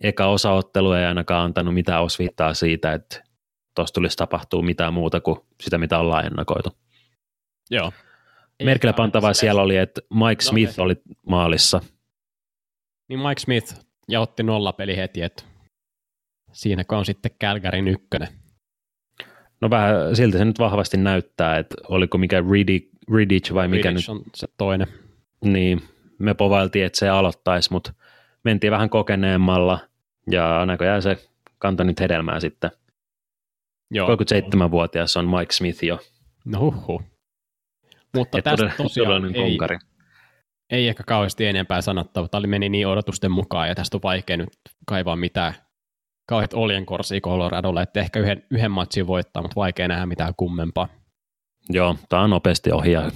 eka 0.00 0.26
osaottelu 0.26 0.92
ei 0.92 1.04
ainakaan 1.04 1.44
antanut 1.44 1.74
mitään 1.74 2.02
osviittaa 2.02 2.54
siitä, 2.54 2.92
että 2.92 3.24
tuossa 3.74 3.94
tulisi 3.94 4.16
tapahtuu 4.16 4.62
mitään 4.62 4.94
muuta 4.94 5.20
kuin 5.20 5.40
sitä, 5.62 5.78
mitä 5.78 5.98
ollaan 5.98 6.26
ennakoitu. 6.26 6.70
Joo. 7.70 7.92
Merkille 8.62 8.92
pantavaa 8.92 9.34
siellä 9.34 9.62
oli, 9.62 9.76
että 9.76 10.00
Mike 10.10 10.44
No, 10.44 10.48
Smith 10.50 10.78
ei. 10.78 10.84
oli 10.84 10.96
maalissa. 11.28 11.80
Niin 13.08 13.20
Mike 13.20 13.40
Smith 13.40 13.74
ja 14.08 14.20
otti 14.20 14.42
nolla 14.42 14.72
peli 14.72 14.96
heti, 14.96 15.22
että 15.22 15.42
siinä 16.52 16.84
on 16.88 17.04
sitten 17.06 17.30
Calgaryn 17.42 17.88
ykkönen. 17.88 18.28
No 19.60 19.70
vähän 19.70 20.16
siltä 20.16 20.38
se 20.38 20.44
nyt 20.44 20.58
vahvasti 20.58 20.96
näyttää, 20.96 21.58
että 21.58 21.74
oliko 21.88 22.18
mikä 22.18 22.42
Riddich 23.14 23.54
vai 23.54 23.68
mikä 23.68 23.88
Riddich 23.88 24.08
nyt, 24.10 24.16
on 24.16 24.22
se 24.34 24.46
toinen. 24.58 24.86
niin 25.44 25.82
me 26.18 26.34
povailtiin, 26.34 26.84
että 26.84 26.98
se 26.98 27.08
aloittaisi, 27.08 27.72
mutta 27.72 27.92
mentiin 28.44 28.70
vähän 28.70 28.90
kokeneemmalla 28.90 29.78
ja 30.30 30.66
näköjään 30.66 31.02
se 31.02 31.28
kantoi 31.58 31.86
nyt 31.86 32.00
hedelmää 32.00 32.40
sitten. 32.40 32.70
Joo. 33.90 34.08
37-vuotias 34.08 35.16
on 35.16 35.28
Mike 35.28 35.52
Smith 35.52 35.84
jo. 35.84 35.98
No 36.44 36.60
huhhuh. 36.60 37.02
Mutta 38.16 38.38
Et 38.38 38.44
tästä 38.44 38.70
tosiaan 38.76 39.24
ei, 39.24 39.32
konkari. 39.32 39.78
ei 40.70 40.88
ehkä 40.88 41.02
kauheasti 41.06 41.46
enempää 41.46 41.80
sanottavaa. 41.80 42.28
Tämä 42.28 42.46
meni 42.46 42.68
niin 42.68 42.86
odotusten 42.86 43.30
mukaan 43.30 43.68
ja 43.68 43.74
tästä 43.74 43.96
on 43.96 44.02
vaikea 44.02 44.36
nyt 44.36 44.48
kaivaa 44.86 45.16
mitään 45.16 45.54
kauheat 46.26 46.54
oljenkorsia 46.54 47.20
Coloradolle, 47.20 47.82
että 47.82 48.00
ehkä 48.00 48.20
yhden, 48.20 48.46
yhden 48.50 48.70
matsin 48.70 49.06
voittaa, 49.06 49.42
mutta 49.42 49.56
vaikea 49.56 49.88
nähdä 49.88 50.06
mitään 50.06 50.34
kummempaa. 50.36 50.88
Joo, 51.70 51.96
tämä 52.08 52.22
on 52.22 52.30
nopeasti 52.30 52.72
ohi 52.72 52.92
ja 52.92 53.10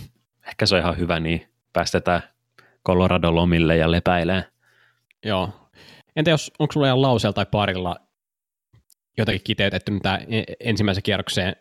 ehkä 0.48 0.66
se 0.66 0.74
on 0.74 0.80
ihan 0.80 0.98
hyvä, 0.98 1.20
niin 1.20 1.48
päästetään 1.72 2.22
Colorado 2.86 3.34
lomille 3.34 3.76
ja 3.76 3.90
lepäilee. 3.90 4.44
Joo. 5.24 5.70
Entä 6.16 6.30
jos, 6.30 6.52
onko 6.58 6.72
sulla 6.72 6.86
ihan 6.86 7.02
lauseella 7.02 7.32
tai 7.32 7.46
parilla 7.50 7.96
jotakin 9.18 9.40
kiteytetty 9.44 9.92
nyt 9.92 10.02
tämä 10.02 10.18
ensimmäisen 10.60 11.02
kierrokseen 11.02 11.56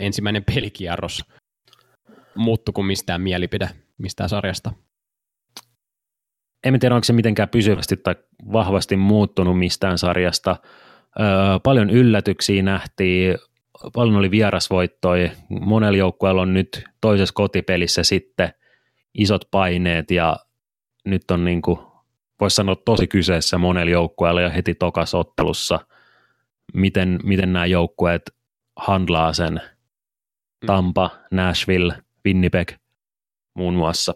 ensimmäinen 0.00 0.44
pelikierros? 0.44 1.24
Muuttuko 2.34 2.82
mistään 2.82 3.20
mielipide 3.20 3.68
mistään 3.98 4.28
sarjasta? 4.28 4.72
En 6.64 6.80
tiedä, 6.80 6.94
onko 6.94 7.04
se 7.04 7.12
mitenkään 7.12 7.48
pysyvästi 7.48 7.96
tai 7.96 8.14
vahvasti 8.52 8.96
muuttunut 8.96 9.58
mistään 9.58 9.98
sarjasta. 9.98 10.56
Öö, 11.20 11.26
paljon 11.62 11.90
yllätyksiä 11.90 12.62
nähtiin, 12.62 13.38
paljon 13.92 14.16
oli 14.16 14.30
vierasvoittoja. 14.30 15.30
Monella 15.48 15.98
joukkueella 15.98 16.42
on 16.42 16.54
nyt 16.54 16.84
toisessa 17.00 17.34
kotipelissä 17.34 18.02
sitten 18.02 18.52
isot 19.14 19.48
paineet 19.50 20.10
ja 20.10 20.36
nyt 21.04 21.30
on 21.30 21.44
niin 21.44 21.62
kuin, 21.62 21.78
voisi 22.40 22.56
sanoa 22.56 22.76
tosi 22.84 23.06
kyseessä 23.06 23.58
monella 23.58 23.90
joukkueella 23.90 24.40
ja 24.40 24.50
heti 24.50 24.74
tokas 24.74 25.14
ottelussa, 25.14 25.80
miten, 26.74 27.18
miten 27.22 27.52
nämä 27.52 27.66
joukkueet 27.66 28.22
handlaa 28.76 29.32
sen 29.32 29.60
Tampa, 30.66 31.10
Nashville, 31.30 31.94
Winnipeg 32.26 32.72
muun 33.54 33.74
muassa 33.74 34.14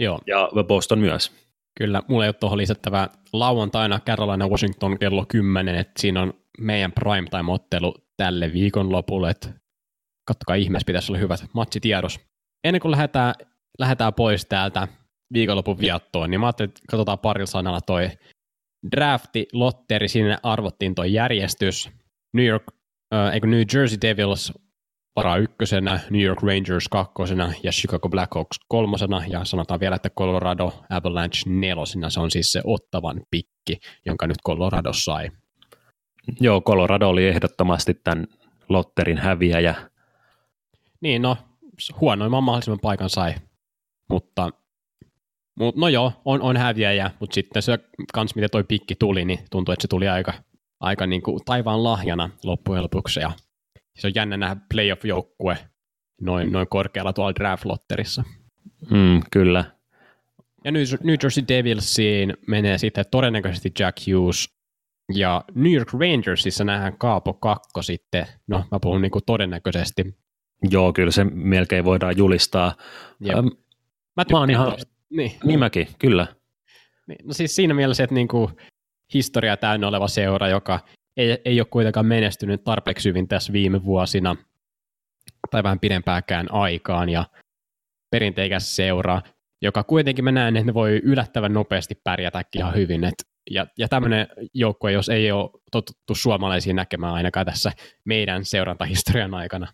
Joo, 0.00 0.20
ja 0.26 0.50
Boston 0.64 0.98
myös. 0.98 1.32
kyllä. 1.78 2.02
Mulla 2.08 2.24
ei 2.24 2.28
ole 2.28 2.32
tuohon 2.32 2.58
lisättävää 2.58 3.08
lauantaina 3.32 4.00
Carolina 4.00 4.48
Washington 4.48 4.98
kello 4.98 5.24
10, 5.28 5.74
että 5.74 6.00
siinä 6.00 6.22
on 6.22 6.34
meidän 6.60 6.92
primetime-ottelu 6.92 7.94
tälle 8.16 8.52
viikonlopulle, 8.52 9.30
että 9.30 9.48
kattokaa 10.28 10.56
ihmeessä, 10.56 10.86
pitäisi 10.86 11.12
olla 11.12 11.18
hyvät 11.18 11.44
matsitiedos. 11.52 12.20
Ennen 12.64 12.80
kuin 12.80 12.92
lähdetään, 12.92 13.34
lähdetään 13.78 14.14
pois 14.14 14.46
täältä 14.46 14.88
viikonlopun 15.32 15.78
viattoon, 15.78 16.30
niin 16.30 16.40
mä 16.40 16.46
ajattelin, 16.46 16.68
että 16.68 16.80
katsotaan 16.90 17.18
parilla 17.18 17.46
sanalla 17.46 17.80
toi 17.80 18.10
drafti, 18.96 19.48
lotteri, 19.52 20.08
sinne 20.08 20.36
arvottiin 20.42 20.94
toi 20.94 21.12
järjestys. 21.12 21.90
New 22.34 22.46
York, 22.46 22.62
äh, 23.14 23.34
eikö 23.34 23.46
New 23.46 23.62
Jersey 23.74 23.98
Devils 24.02 24.52
varaa 25.16 25.36
ykkösenä, 25.36 26.00
New 26.10 26.22
York 26.22 26.42
Rangers 26.42 26.88
kakkosena 26.88 27.52
ja 27.62 27.72
Chicago 27.72 28.08
Blackhawks 28.08 28.60
kolmosena 28.68 29.22
ja 29.28 29.44
sanotaan 29.44 29.80
vielä, 29.80 29.96
että 29.96 30.10
Colorado 30.10 30.72
Avalanche 30.90 31.50
nelosena, 31.50 32.10
se 32.10 32.20
on 32.20 32.30
siis 32.30 32.52
se 32.52 32.60
ottavan 32.64 33.20
pikki, 33.30 33.78
jonka 34.06 34.26
nyt 34.26 34.36
Colorado 34.46 34.92
sai. 34.92 35.30
Joo, 36.40 36.60
Colorado 36.60 37.08
oli 37.08 37.28
ehdottomasti 37.28 37.94
tämän 37.94 38.26
lotterin 38.68 39.18
häviäjä. 39.18 39.74
Niin, 41.00 41.22
no, 41.22 41.36
huonoimman 42.00 42.44
mahdollisimman 42.44 42.80
paikan 42.82 43.10
sai, 43.10 43.34
mutta 44.08 44.50
mut, 45.54 45.76
no 45.76 45.88
joo, 45.88 46.12
on, 46.24 46.42
on 46.42 46.56
häviäjä, 46.56 47.10
mutta 47.20 47.34
sitten 47.34 47.62
se 47.62 47.78
kans, 48.12 48.34
miten 48.34 48.50
toi 48.50 48.64
pikki 48.64 48.94
tuli, 48.94 49.24
niin 49.24 49.38
tuntuu, 49.50 49.72
että 49.72 49.82
se 49.82 49.88
tuli 49.88 50.08
aika, 50.08 50.32
aika 50.80 51.06
niin 51.06 51.22
kuin 51.22 51.40
taivaan 51.44 51.84
lahjana 51.84 52.30
loppujen 52.44 52.82
lopuksi, 52.82 53.20
ja 53.20 53.32
se 53.98 54.06
on 54.06 54.12
jännä 54.14 54.36
nähdä 54.36 54.56
playoff-joukkue 54.74 55.56
noin, 56.20 56.52
noin 56.52 56.68
korkealla 56.68 57.12
tuolla 57.12 57.32
draft-lotterissa. 57.40 58.22
Mm, 58.90 59.20
kyllä. 59.32 59.64
Ja 60.64 60.72
New, 60.72 60.82
New 61.04 61.16
Jersey 61.22 61.44
Devilsiin 61.48 62.36
menee 62.46 62.78
sitten 62.78 63.04
todennäköisesti 63.10 63.72
Jack 63.78 63.98
Hughes, 64.06 64.48
ja 65.14 65.44
New 65.54 65.72
York 65.72 65.88
Rangersissa 65.92 66.64
nähdään 66.64 66.98
Kaapo 66.98 67.32
Kakko 67.34 67.82
sitten, 67.82 68.26
no 68.46 68.64
mä 68.70 68.78
puhun 68.80 69.02
niin 69.02 69.10
kuin 69.10 69.24
todennäköisesti. 69.26 70.14
Joo, 70.70 70.92
kyllä 70.92 71.10
se 71.10 71.24
melkein 71.24 71.84
voidaan 71.84 72.16
julistaa. 72.16 72.74
Jep. 73.20 73.36
Ähm, 73.36 73.46
Mä, 74.16 74.24
Mä 74.32 74.38
oon 74.38 74.50
ihan- 74.50 74.72
tosta. 74.72 74.92
Niin, 75.10 75.32
niin 75.44 75.58
mäkin, 75.58 75.88
kyllä. 75.98 76.26
niin, 77.06 77.26
no 77.26 77.32
siis 77.32 77.56
siinä 77.56 77.74
mielessä, 77.74 78.04
että 78.04 78.14
niinku 78.14 78.50
historia 79.14 79.56
täynnä 79.56 79.88
oleva 79.88 80.08
seura, 80.08 80.48
joka 80.48 80.80
ei, 81.16 81.38
ei 81.44 81.60
ole 81.60 81.66
kuitenkaan 81.70 82.06
menestynyt 82.06 82.64
tarpeeksi 82.64 83.08
hyvin 83.08 83.28
tässä 83.28 83.52
viime 83.52 83.84
vuosina. 83.84 84.36
tai 85.50 85.62
vähän 85.62 85.80
pidempääkään 85.80 86.52
aikaan 86.52 87.08
ja 87.08 87.24
perinteikäs 88.10 88.76
seura, 88.76 89.22
joka 89.62 89.82
kuitenkin 89.82 90.24
mä 90.24 90.32
näen, 90.32 90.56
että 90.56 90.66
ne 90.66 90.74
voi 90.74 91.00
yllättävän 91.04 91.52
nopeasti 91.52 91.94
pärjätä 92.04 92.44
ihan 92.56 92.74
hyvin. 92.74 93.04
Et, 93.04 93.14
ja, 93.50 93.66
ja 93.78 93.88
tämmöinen 93.88 94.26
joukkue, 94.54 94.92
jos 94.92 95.08
ei 95.08 95.32
ole 95.32 95.50
totuttu 95.72 96.14
suomalaisiin 96.14 96.76
näkemään 96.76 97.14
ainakaan 97.14 97.46
tässä 97.46 97.72
meidän 98.04 98.44
seurantahistorian 98.44 99.34
aikana. 99.34 99.66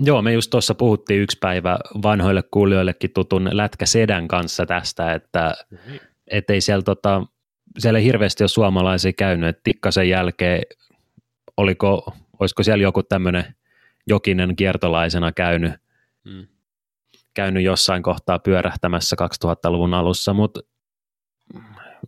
Joo, 0.00 0.22
me 0.22 0.32
just 0.32 0.50
tuossa 0.50 0.74
puhuttiin 0.74 1.20
yksi 1.20 1.38
päivä 1.40 1.78
vanhoille 2.02 2.42
kuulijoillekin 2.50 3.12
tutun 3.12 3.48
Lätkä 3.52 3.86
Sedän 3.86 4.28
kanssa 4.28 4.66
tästä, 4.66 5.12
että 5.12 5.54
mm-hmm. 5.70 5.98
ei 6.48 6.60
siellä, 6.60 6.82
tota, 6.82 7.26
siellä 7.78 7.98
ei 7.98 8.04
hirveästi 8.04 8.42
ole 8.42 8.48
suomalaisia 8.48 9.12
käynyt, 9.12 9.48
että 9.48 9.60
Tikkasen 9.64 10.08
jälkeen 10.08 10.62
oliko, 11.56 12.12
olisiko 12.38 12.62
siellä 12.62 12.82
joku 12.82 13.02
tämmöinen 13.02 13.54
jokinen 14.06 14.56
kiertolaisena 14.56 15.32
käynyt, 15.32 15.72
mm. 16.24 16.46
käynyt 17.34 17.62
jossain 17.64 18.02
kohtaa 18.02 18.38
pyörähtämässä 18.38 19.16
2000-luvun 19.44 19.94
alussa, 19.94 20.32
mutta 20.32 20.60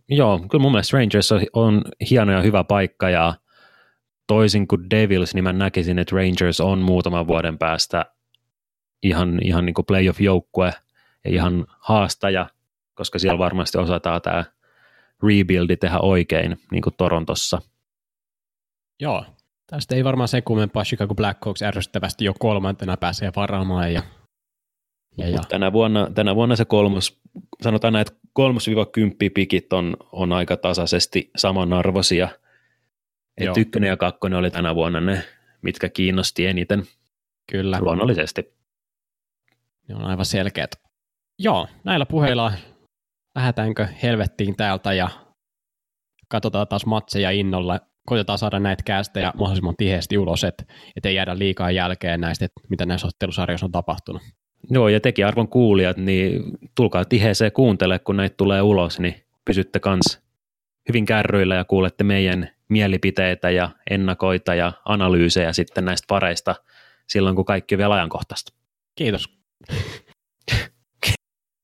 joo, 0.09 0.39
kyllä 0.39 0.61
mun 0.61 0.71
mielestä 0.71 0.97
Rangers 0.97 1.31
on, 1.31 1.41
on 1.53 1.81
hieno 2.09 2.31
ja 2.31 2.41
hyvä 2.41 2.63
paikka 2.63 3.09
ja 3.09 3.33
toisin 4.27 4.67
kuin 4.67 4.89
Devils, 4.89 5.33
niin 5.33 5.43
mä 5.43 5.53
näkisin, 5.53 5.99
että 5.99 6.15
Rangers 6.15 6.61
on 6.61 6.79
muutaman 6.79 7.27
vuoden 7.27 7.57
päästä 7.57 8.05
ihan, 9.03 9.39
ihan 9.43 9.65
niin 9.65 9.73
kuin 9.73 9.85
playoff-joukkue 9.85 10.73
ja 11.25 11.31
ihan 11.31 11.65
haastaja, 11.79 12.49
koska 12.93 13.19
siellä 13.19 13.39
varmasti 13.39 13.77
osataan 13.77 14.21
tämä 14.21 14.45
rebuildi 15.23 15.77
tehdä 15.77 15.99
oikein, 15.99 16.57
niin 16.71 16.81
kuin 16.81 16.93
Torontossa. 16.97 17.61
Joo, 18.99 19.25
tästä 19.67 19.95
ei 19.95 20.03
varmaan 20.03 20.27
se 20.27 20.41
kummempaa 20.41 20.83
Chicago 20.83 21.15
Blackhawks 21.15 21.61
ärsyttävästi 21.61 22.25
jo 22.25 22.33
kolmantena 22.39 22.97
pääsee 22.97 23.31
varaamaan. 23.35 23.93
Ja, 23.93 24.03
ja, 25.17 25.29
ja. 25.29 25.39
Tänä, 25.49 25.73
vuonna, 25.73 26.09
tänä 26.15 26.35
vuonna 26.35 26.55
se 26.55 26.65
kolmos, 26.65 27.21
sanotaan 27.63 27.93
näin, 27.93 28.07
että 28.07 28.19
kolmos-kymppi 28.33 29.29
pikit 29.29 29.73
on, 29.73 29.97
on 30.11 30.31
aika 30.31 30.57
tasaisesti 30.57 31.31
samanarvoisia– 31.37 32.29
et 33.37 33.57
ykkönen 33.57 33.87
ja 33.87 33.97
kakkonen 33.97 34.39
oli 34.39 34.51
tänä 34.51 34.75
vuonna 34.75 35.01
ne, 35.01 35.23
mitkä 35.61 35.89
kiinnosti 35.89 36.45
eniten. 36.45 36.83
Kyllä. 37.51 37.77
Luonnollisesti. 37.81 38.53
Ne 39.87 39.95
on 39.95 40.05
aivan 40.05 40.25
selkeät. 40.25 40.71
Joo, 41.39 41.67
näillä 41.83 42.05
puheilla 42.05 42.51
lähdetäänkö 43.35 43.87
helvettiin 44.03 44.55
täältä 44.55 44.93
ja 44.93 45.09
katsotaan 46.27 46.67
taas 46.67 46.85
matseja 46.85 47.31
innolla. 47.31 47.79
Koitetaan 48.05 48.37
saada 48.37 48.59
näitä 48.59 48.83
kästejä 48.83 49.31
mahdollisimman 49.37 49.75
tiheesti 49.77 50.17
ulos, 50.17 50.43
että 50.43 50.63
et 50.95 51.05
ei 51.05 51.15
jäädä 51.15 51.37
liikaa 51.39 51.71
jälkeen 51.71 52.21
näistä, 52.21 52.45
että 52.45 52.61
mitä 52.69 52.85
näissä 52.85 53.07
ottelusarjoissa 53.07 53.65
on 53.65 53.71
tapahtunut. 53.71 54.21
Joo, 54.69 54.87
ja 54.87 54.99
teki 54.99 55.23
arvon 55.23 55.47
kuulijat, 55.47 55.97
niin 55.97 56.43
tulkaa 56.75 57.05
tiheeseen 57.05 57.51
kuuntele, 57.51 57.99
kun 57.99 58.17
näitä 58.17 58.35
tulee 58.37 58.61
ulos, 58.61 58.99
niin 58.99 59.15
pysytte 59.45 59.79
kans 59.79 60.21
hyvin 60.89 61.05
kärryillä 61.05 61.55
ja 61.55 61.63
kuulette 61.63 62.03
meidän 62.03 62.49
mielipiteitä 62.69 63.49
ja 63.49 63.69
ennakoita 63.89 64.55
ja 64.55 64.71
analyysejä 64.85 65.53
sitten 65.53 65.85
näistä 65.85 66.05
pareista 66.07 66.55
silloin, 67.09 67.35
kun 67.35 67.45
kaikki 67.45 67.75
on 67.75 67.79
vielä 67.79 67.95
ajankohtaista. 67.95 68.53
Kiitos. 68.95 69.29